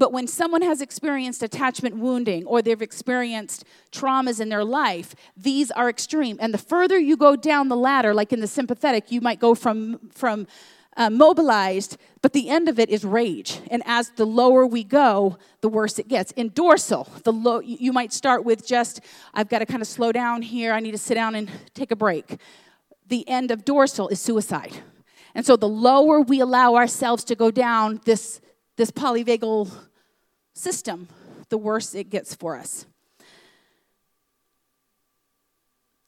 [0.00, 5.70] But when someone has experienced attachment wounding or they've experienced traumas in their life, these
[5.72, 6.38] are extreme.
[6.40, 9.54] And the further you go down the ladder, like in the sympathetic, you might go
[9.54, 10.46] from, from
[10.96, 13.60] uh, mobilized, but the end of it is rage.
[13.70, 16.32] And as the lower we go, the worse it gets.
[16.32, 19.02] In dorsal, the low, you might start with just,
[19.34, 21.90] I've got to kind of slow down here, I need to sit down and take
[21.90, 22.38] a break.
[23.08, 24.78] The end of dorsal is suicide.
[25.34, 28.40] And so the lower we allow ourselves to go down this,
[28.76, 29.70] this polyvagal
[30.60, 31.08] system,
[31.48, 32.86] the worse it gets for us.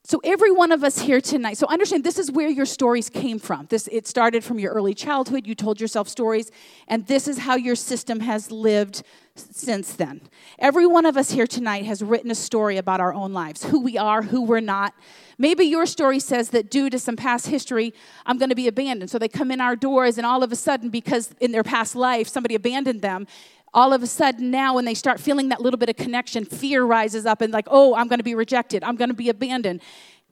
[0.04, 3.38] So every one of us here tonight, so understand this is where your stories came
[3.38, 3.66] from.
[3.70, 6.50] This it started from your early childhood, you told yourself stories,
[6.86, 9.04] and this is how your system has lived
[9.36, 10.20] since then.
[10.58, 13.80] Every one of us here tonight has written a story about our own lives, who
[13.80, 14.92] we are, who we're not.
[15.38, 17.94] Maybe your story says that due to some past history,
[18.26, 19.08] I'm going to be abandoned.
[19.08, 21.94] So they come in our doors, and all of a sudden, because in their past
[21.96, 23.26] life somebody abandoned them,
[23.74, 26.84] all of a sudden now when they start feeling that little bit of connection fear
[26.84, 29.80] rises up and like oh i'm going to be rejected i'm going to be abandoned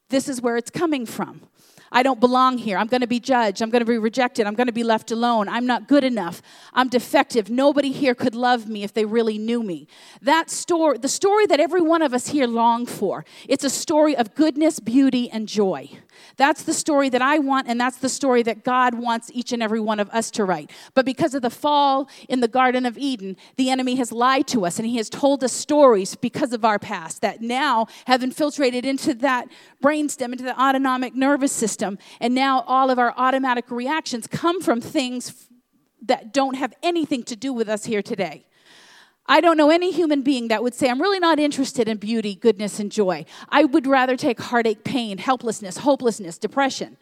[0.09, 1.41] this is where it's coming from
[1.93, 2.79] I don't belong here.
[2.79, 3.63] I'm going to be judged.
[3.63, 4.47] I'm going to be rejected.
[4.47, 5.49] I'm going to be left alone.
[5.49, 6.41] I'm not good enough.
[6.73, 7.51] I'm defective.
[7.51, 9.89] Nobody here could love me if they really knew me.
[10.23, 14.17] That story, the story that every one of us here long for, it's a story
[14.17, 15.91] of goodness, beauty, and joy.
[16.37, 19.63] That's the story that I want, and that's the story that God wants each and
[19.63, 20.71] every one of us to write.
[20.95, 24.65] But because of the fall in the Garden of Eden, the enemy has lied to
[24.67, 28.85] us and he has told us stories because of our past that now have infiltrated
[28.85, 29.49] into that
[29.83, 31.99] brainstem, into the autonomic nervous system.
[32.21, 35.49] And now all of our automatic reactions come from things
[36.03, 38.47] that don't have anything to do with us here today.
[39.31, 42.35] I don't know any human being that would say, I'm really not interested in beauty,
[42.35, 43.25] goodness, and joy.
[43.49, 46.97] I would rather take heartache, pain, helplessness, hopelessness, depression.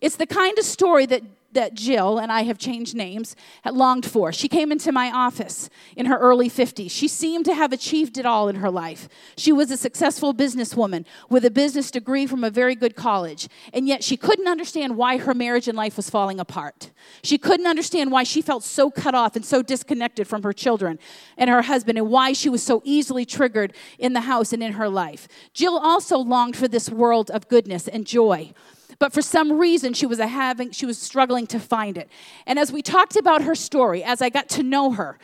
[0.00, 1.22] It's the kind of story that
[1.52, 4.32] that Jill, and I have changed names, had longed for.
[4.32, 6.90] She came into my office in her early 50s.
[6.90, 9.08] She seemed to have achieved it all in her life.
[9.36, 13.88] She was a successful businesswoman with a business degree from a very good college, and
[13.88, 16.90] yet she couldn't understand why her marriage and life was falling apart.
[17.22, 20.98] She couldn't understand why she felt so cut off and so disconnected from her children
[21.38, 24.74] and her husband, and why she was so easily triggered in the house and in
[24.74, 25.26] her life.
[25.54, 28.52] Jill also longed for this world of goodness and joy
[28.98, 32.08] but for some reason she was having she was struggling to find it.
[32.46, 35.18] And as we talked about her story, as I got to know her,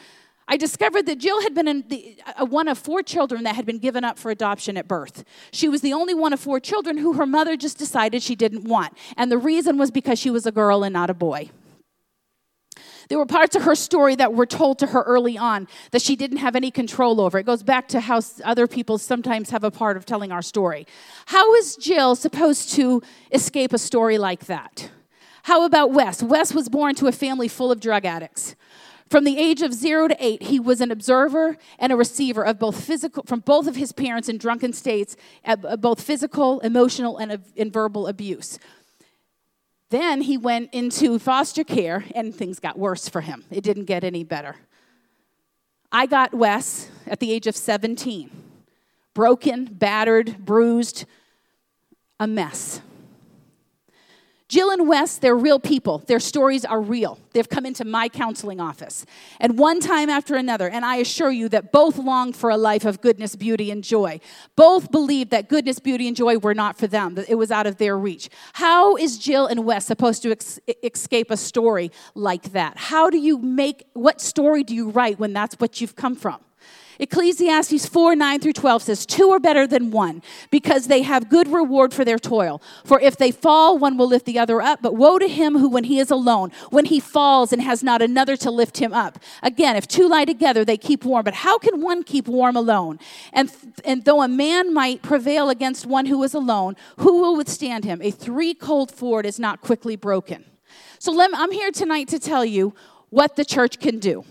[0.47, 3.79] I discovered that Jill had been the, uh, one of four children that had been
[3.79, 5.25] given up for adoption at birth.
[5.53, 8.65] She was the only one of four children who her mother just decided she didn't
[8.65, 8.93] want.
[9.17, 11.51] And the reason was because she was a girl and not a boy.
[13.09, 16.17] There were parts of her story that were told to her early on that she
[16.17, 17.39] didn't have any control over.
[17.39, 20.87] It goes back to how other people sometimes have a part of telling our story.
[21.27, 23.03] How is Jill supposed to
[23.33, 24.91] escape a story like that?
[25.45, 26.23] How about Wes?
[26.23, 28.55] Wes was born to a family full of drug addicts.
[29.11, 32.59] From the age of zero to eight, he was an observer and a receiver of
[32.59, 35.17] both physical, from both of his parents in drunken states,
[35.79, 38.59] both physical, emotional, and, uh, and verbal abuse.
[39.95, 43.45] Then he went into foster care and things got worse for him.
[43.49, 44.57] It didn't get any better.
[45.93, 48.29] I got Wes at the age of 17,
[49.15, 51.05] broken, battered, bruised,
[52.19, 52.81] a mess.
[54.51, 55.99] Jill and Wes, they're real people.
[56.07, 57.19] Their stories are real.
[57.33, 59.07] They've come into my counseling office.
[59.41, 62.85] And one time after another, and I assure you that both longed for a life
[62.85, 64.21] of goodness, beauty, and joy.
[64.55, 67.67] Both believed that goodness, beauty, and joy were not for them, that it was out
[67.67, 68.29] of their reach.
[68.53, 72.77] How is Jill and Wes supposed to ex- escape a story like that?
[72.77, 76.39] How do you make, what story do you write when that's what you've come from?
[76.99, 81.49] Ecclesiastes 4 9 through 12 says, Two are better than one because they have good
[81.49, 82.63] reward for their toil.
[82.85, 84.81] For if they fall, one will lift the other up.
[84.83, 88.03] But woe to him who, when he is alone, when he falls and has not
[88.03, 89.19] another to lift him up.
[89.43, 91.25] Again, if two lie together, they keep warm.
[91.25, 92.99] But how can one keep warm alone?
[93.33, 93.51] And,
[93.85, 98.01] and though a man might prevail against one who is alone, who will withstand him?
[98.03, 100.45] A three cold ford is not quickly broken.
[100.99, 102.75] So let, I'm here tonight to tell you
[103.11, 104.25] what the church can do.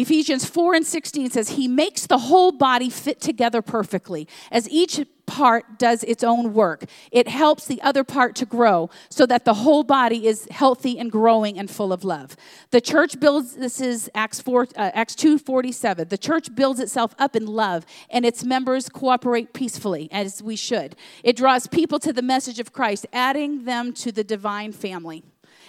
[0.00, 4.28] Ephesians 4 and 16 says, He makes the whole body fit together perfectly.
[4.52, 9.26] As each part does its own work, it helps the other part to grow so
[9.26, 12.36] that the whole body is healthy and growing and full of love.
[12.70, 16.08] The church builds, this is Acts, 4, uh, Acts 2 47.
[16.08, 20.94] The church builds itself up in love, and its members cooperate peacefully, as we should.
[21.24, 25.24] It draws people to the message of Christ, adding them to the divine family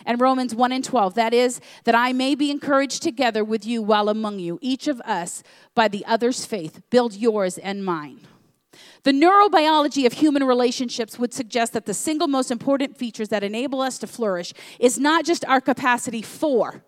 [0.06, 1.16] and Romans 1 and 12.
[1.16, 5.02] That is, that I may be encouraged together with you while among you, each of
[5.02, 5.44] us
[5.76, 6.82] by the other's faith.
[6.90, 8.22] Build yours and mine.
[9.04, 13.82] The neurobiology of human relationships would suggest that the single most important features that enable
[13.82, 16.84] us to flourish is not just our capacity for,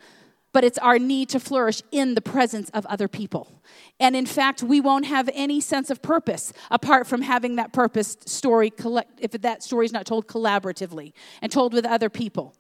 [0.54, 3.62] but it's our need to flourish in the presence of other people.
[4.00, 8.18] And in fact, we won't have any sense of purpose apart from having that purpose
[8.26, 12.56] story collect if that story is not told collaboratively and told with other people.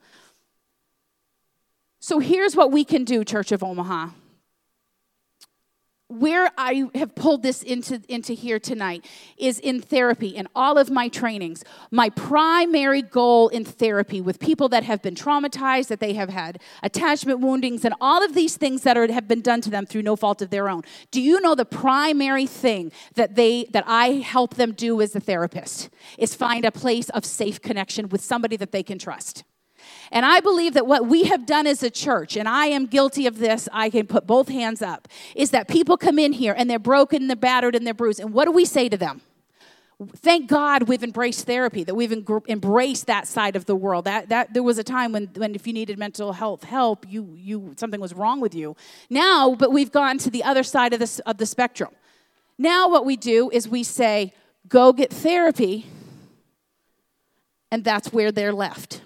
[2.04, 4.10] So here's what we can do, Church of Omaha.
[6.12, 9.06] where I have pulled this into, into here tonight
[9.38, 11.64] is in therapy, and all of my trainings.
[11.90, 16.60] My primary goal in therapy with people that have been traumatized, that they have had
[16.84, 20.02] attachment woundings, and all of these things that are, have been done to them through
[20.02, 20.84] no fault of their own.
[21.12, 25.22] Do you know the primary thing that they that I help them do as a
[25.22, 29.46] therapist is find a place of safe connection with somebody that they can trust?
[30.12, 33.28] And I believe that what we have done as a church, and I am guilty
[33.28, 36.70] of this, I can put both hands up, is that people come in here and
[36.70, 38.20] they're broken, they're battered, and they're bruised.
[38.20, 39.22] And what do we say to them?
[40.18, 44.06] Thank God we've embraced therapy, that we've embraced that side of the world.
[44.06, 47.34] That, that there was a time when, when if you needed mental health help, you,
[47.38, 48.76] you something was wrong with you.
[49.10, 51.92] Now, but we've gone to the other side of, this, of the spectrum.
[52.58, 54.34] Now, what we do is we say,
[54.68, 55.86] go get therapy,
[57.70, 59.02] and that's where they're left.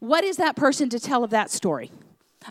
[0.00, 1.90] What is that person to tell of that story?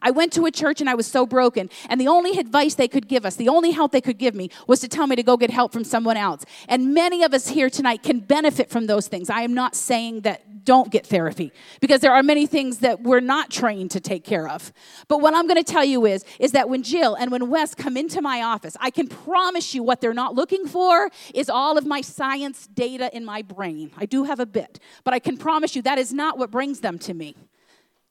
[0.01, 2.87] I went to a church and I was so broken, and the only advice they
[2.87, 5.23] could give us, the only help they could give me, was to tell me to
[5.23, 6.45] go get help from someone else.
[6.67, 9.29] And many of us here tonight can benefit from those things.
[9.29, 13.19] I am not saying that don't get therapy, because there are many things that we're
[13.19, 14.73] not trained to take care of.
[15.07, 17.75] But what I'm going to tell you is, is that when Jill and when Wes
[17.75, 21.77] come into my office, I can promise you what they're not looking for is all
[21.77, 23.91] of my science data in my brain.
[23.95, 26.79] I do have a bit, but I can promise you that is not what brings
[26.79, 27.35] them to me.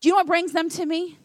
[0.01, 1.19] Do you know what brings them to me?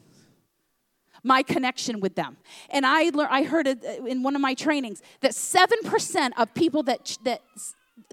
[1.24, 2.38] My connection with them.
[2.70, 6.54] And I, learned, I heard it uh, in one of my trainings that 7% of
[6.54, 7.42] people that, that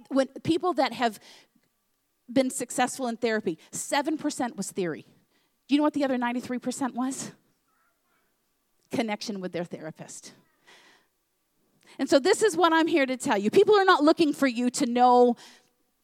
[0.08, 1.18] when people that have
[2.32, 5.06] been successful in therapy, 7% was theory.
[5.68, 7.32] Do you know what the other 93% was?
[8.90, 10.32] Connection with their therapist.
[11.98, 13.50] And so, this is what I'm here to tell you.
[13.50, 15.36] People are not looking for you to know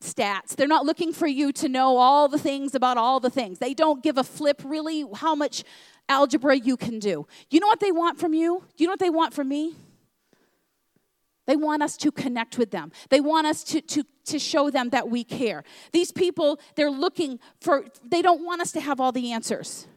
[0.02, 0.54] stats.
[0.56, 3.58] They're not looking for you to know all the things about all the things.
[3.58, 5.64] They don't give a flip really how much
[6.08, 7.26] algebra you can do.
[7.50, 8.64] You know what they want from you?
[8.76, 9.74] You know what they want from me?
[11.46, 12.92] They want us to connect with them.
[13.10, 15.64] They want us to, to, to show them that we care.
[15.92, 19.88] These people, they're looking for, they don't want us to have all the answers.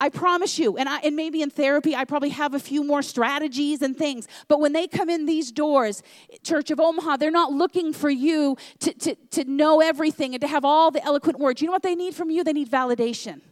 [0.00, 3.02] I promise you, and, I, and maybe in therapy, I probably have a few more
[3.02, 4.26] strategies and things.
[4.48, 6.02] But when they come in these doors,
[6.42, 10.48] Church of Omaha, they're not looking for you to, to, to know everything and to
[10.48, 11.60] have all the eloquent words.
[11.60, 12.42] You know what they need from you?
[12.42, 13.42] They need validation.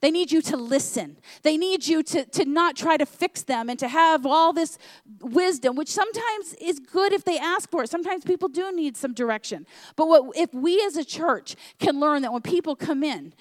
[0.00, 1.16] They need you to listen.
[1.42, 4.76] They need you to, to not try to fix them and to have all this
[5.20, 7.90] wisdom, which sometimes is good if they ask for it.
[7.90, 9.66] Sometimes people do need some direction.
[9.96, 13.32] But what, if we as a church can learn that when people come in,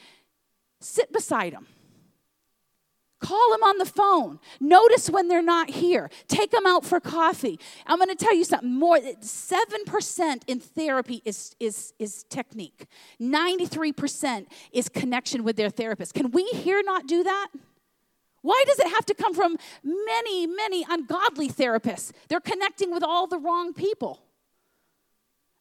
[0.80, 1.68] sit beside them
[3.24, 4.38] Call them on the phone.
[4.60, 6.10] Notice when they're not here.
[6.28, 7.58] Take them out for coffee.
[7.88, 8.98] I'm going to tell you something more.
[8.98, 12.86] 7% in therapy is, is, is technique,
[13.22, 16.14] 93% is connection with their therapist.
[16.14, 17.48] Can we here not do that?
[18.42, 19.56] Why does it have to come from
[19.86, 22.12] many, many ungodly therapists?
[22.28, 24.22] They're connecting with all the wrong people.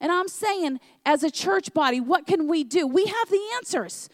[0.01, 2.89] And I'm saying, as a church body, what can we do?
[2.89, 4.09] We have the answers.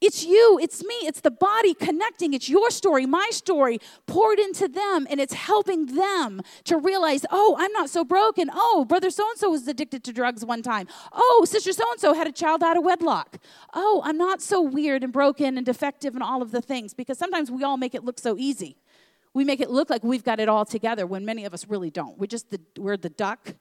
[0.00, 2.32] It's you, it's me, it's the body connecting.
[2.32, 7.54] It's your story, my story poured into them, and it's helping them to realize, oh,
[7.58, 8.48] I'm not so broken.
[8.52, 10.88] Oh, brother so and so was addicted to drugs one time.
[11.12, 13.36] Oh, sister so and so had a child out of wedlock.
[13.74, 17.18] Oh, I'm not so weird and broken and defective and all of the things because
[17.18, 18.78] sometimes we all make it look so easy.
[19.34, 21.90] We make it look like we've got it all together when many of us really
[21.90, 22.18] don't.
[22.18, 23.54] We're just the, we're the duck.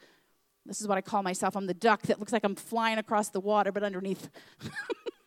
[0.65, 1.57] This is what I call myself.
[1.57, 4.29] I'm the duck that looks like I'm flying across the water, but underneath.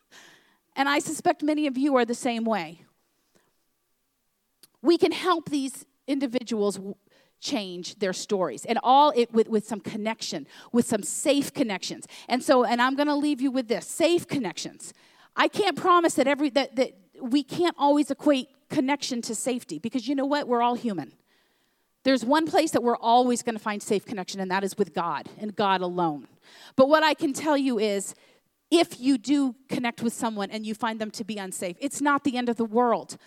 [0.75, 2.85] And I suspect many of you are the same way.
[4.81, 6.79] We can help these individuals
[7.43, 12.07] change their stories and all it with, with some connection with some safe connections.
[12.29, 14.95] And so and i'm going to leave you with this safe connections.
[15.37, 20.09] I can't promise that every that, that we can't always equate connection to safety because
[20.09, 20.47] you know what?
[20.47, 21.13] We're all human.
[22.05, 24.95] There's one place that we're always going to find safe connection and that is with
[24.95, 26.29] god and god alone.
[26.77, 28.15] But what i can tell you is
[28.73, 31.77] if you do connect with someone and you find them to be unsafe.
[31.79, 33.19] It's not the end of the world.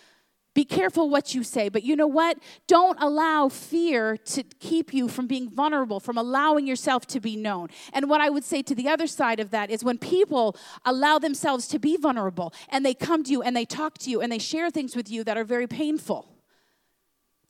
[0.54, 2.38] Be careful what you say, but you know what?
[2.66, 7.68] Don't allow fear to keep you from being vulnerable, from allowing yourself to be known.
[7.92, 11.20] And what I would say to the other side of that is when people allow
[11.20, 14.32] themselves to be vulnerable and they come to you and they talk to you and
[14.32, 16.26] they share things with you that are very painful.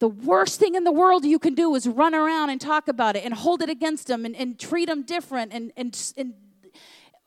[0.01, 3.17] The worst thing in the world you can do is run around and talk about
[3.17, 6.35] it and hold it against them and, and treat them different and, and, and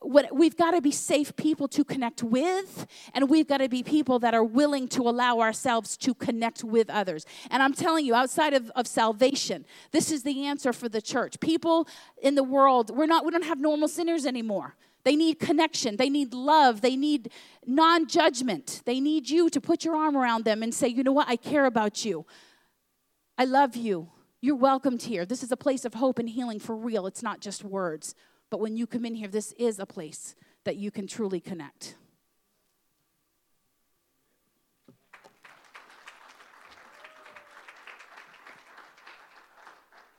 [0.02, 3.84] what, we've got to be safe people to connect with, and we've got to be
[3.84, 7.26] people that are willing to allow ourselves to connect with others.
[7.52, 11.40] And I'm telling you, outside of, of salvation, this is the answer for the church.
[11.40, 11.88] People
[12.22, 14.76] in the world, we're not, we don't have normal sinners anymore.
[15.04, 15.98] They need connection.
[15.98, 16.82] They need love.
[16.82, 17.32] They need
[17.66, 18.82] non judgment.
[18.86, 21.36] They need you to put your arm around them and say, you know what, I
[21.36, 22.26] care about you.
[23.38, 24.10] I love you.
[24.42, 25.26] You're welcomed here.
[25.26, 27.08] This is a place of hope and healing for real.
[27.08, 28.16] It's not just words.
[28.50, 31.96] But when you come in here, this is a place that you can truly connect.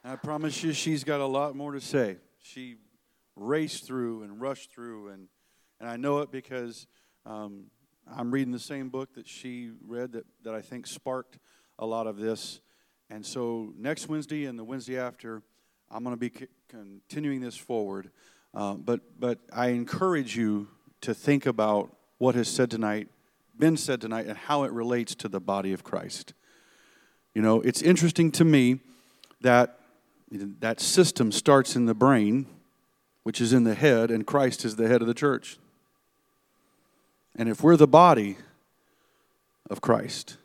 [0.02, 2.16] I promise you, she's got a lot more to say.
[2.42, 2.76] She
[3.36, 5.28] raced through and rushed through, and,
[5.78, 6.86] and I know it because
[7.26, 7.66] um,
[8.06, 11.38] I'm reading the same book that she read that, that I think sparked
[11.78, 12.60] a lot of this.
[13.10, 15.42] And so next Wednesday and the Wednesday after,
[15.90, 18.10] I'm going to be c- continuing this forward.
[18.54, 20.68] Uh, but, but I encourage you
[21.00, 23.08] to think about what has said tonight,
[23.58, 26.34] been said tonight, and how it relates to the body of Christ.
[27.34, 28.80] You know, it's interesting to me
[29.40, 29.78] that
[30.30, 32.46] that system starts in the brain,
[33.22, 35.58] which is in the head, and Christ is the head of the church.
[37.36, 38.36] And if we're the body
[39.68, 40.36] of Christ,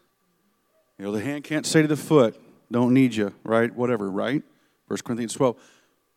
[0.98, 2.40] you know, the hand can't say to the foot,
[2.72, 3.74] don't need you, right?
[3.76, 4.44] Whatever, right?
[4.88, 5.56] 1 Corinthians 12.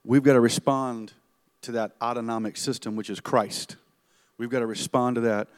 [0.04, 1.12] We've got to respond
[1.62, 3.76] to that autonomic system, which is Christ.
[4.36, 5.48] We've got to respond to that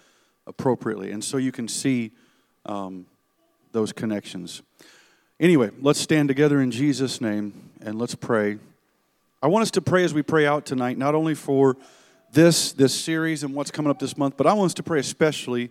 [0.46, 1.11] appropriately.
[1.11, 2.12] And so you can see
[2.66, 3.06] um,
[3.72, 4.62] those connections.
[5.38, 8.58] Anyway, let's stand together in Jesus' name and let's pray.
[9.42, 11.76] I want us to pray as we pray out tonight, not only for
[12.32, 15.00] this, this series and what's coming up this month, but I want us to pray
[15.00, 15.70] especially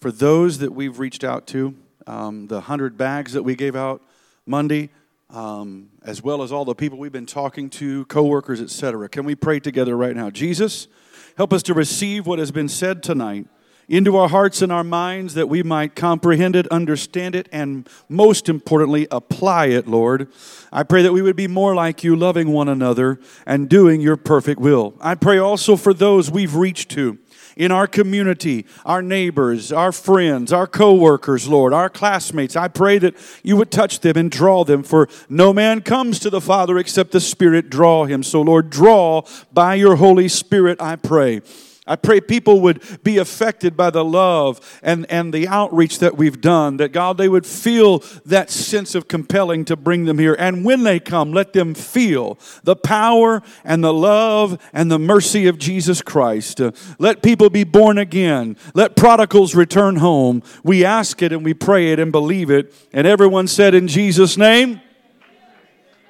[0.00, 1.74] for those that we've reached out to,
[2.06, 4.00] um, the 100 bags that we gave out
[4.46, 4.90] Monday,
[5.32, 9.08] um, as well as all the people we've been talking to, coworkers, etc.
[9.08, 10.30] Can we pray together right now?
[10.30, 10.88] Jesus,
[11.36, 13.46] help us to receive what has been said tonight
[13.90, 18.48] into our hearts and our minds that we might comprehend it, understand it, and most
[18.48, 20.28] importantly, apply it, Lord.
[20.72, 24.16] I pray that we would be more like you, loving one another and doing your
[24.16, 24.94] perfect will.
[25.00, 27.18] I pray also for those we've reached to
[27.56, 32.56] in our community, our neighbors, our friends, our coworkers, Lord, our classmates.
[32.56, 36.30] I pray that you would touch them and draw them, for no man comes to
[36.30, 38.22] the Father except the Spirit draw him.
[38.22, 39.22] So, Lord, draw
[39.52, 41.42] by your Holy Spirit, I pray.
[41.90, 46.40] I pray people would be affected by the love and, and the outreach that we've
[46.40, 50.36] done, that God, they would feel that sense of compelling to bring them here.
[50.38, 55.48] And when they come, let them feel the power and the love and the mercy
[55.48, 56.60] of Jesus Christ.
[56.60, 56.70] Uh,
[57.00, 58.56] let people be born again.
[58.72, 60.44] Let prodigals return home.
[60.62, 62.72] We ask it and we pray it and believe it.
[62.92, 64.80] And everyone said in Jesus' name,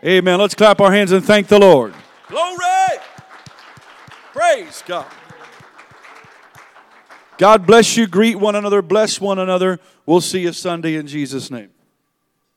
[0.05, 0.39] Amen.
[0.39, 1.95] Let's clap our hands and thank the Lord.
[2.29, 2.59] Glory!
[4.35, 5.07] Praise God.
[7.41, 8.07] God bless you.
[8.07, 8.83] Greet one another.
[8.83, 9.81] Bless one another.
[10.05, 11.71] We'll see you Sunday in Jesus' name.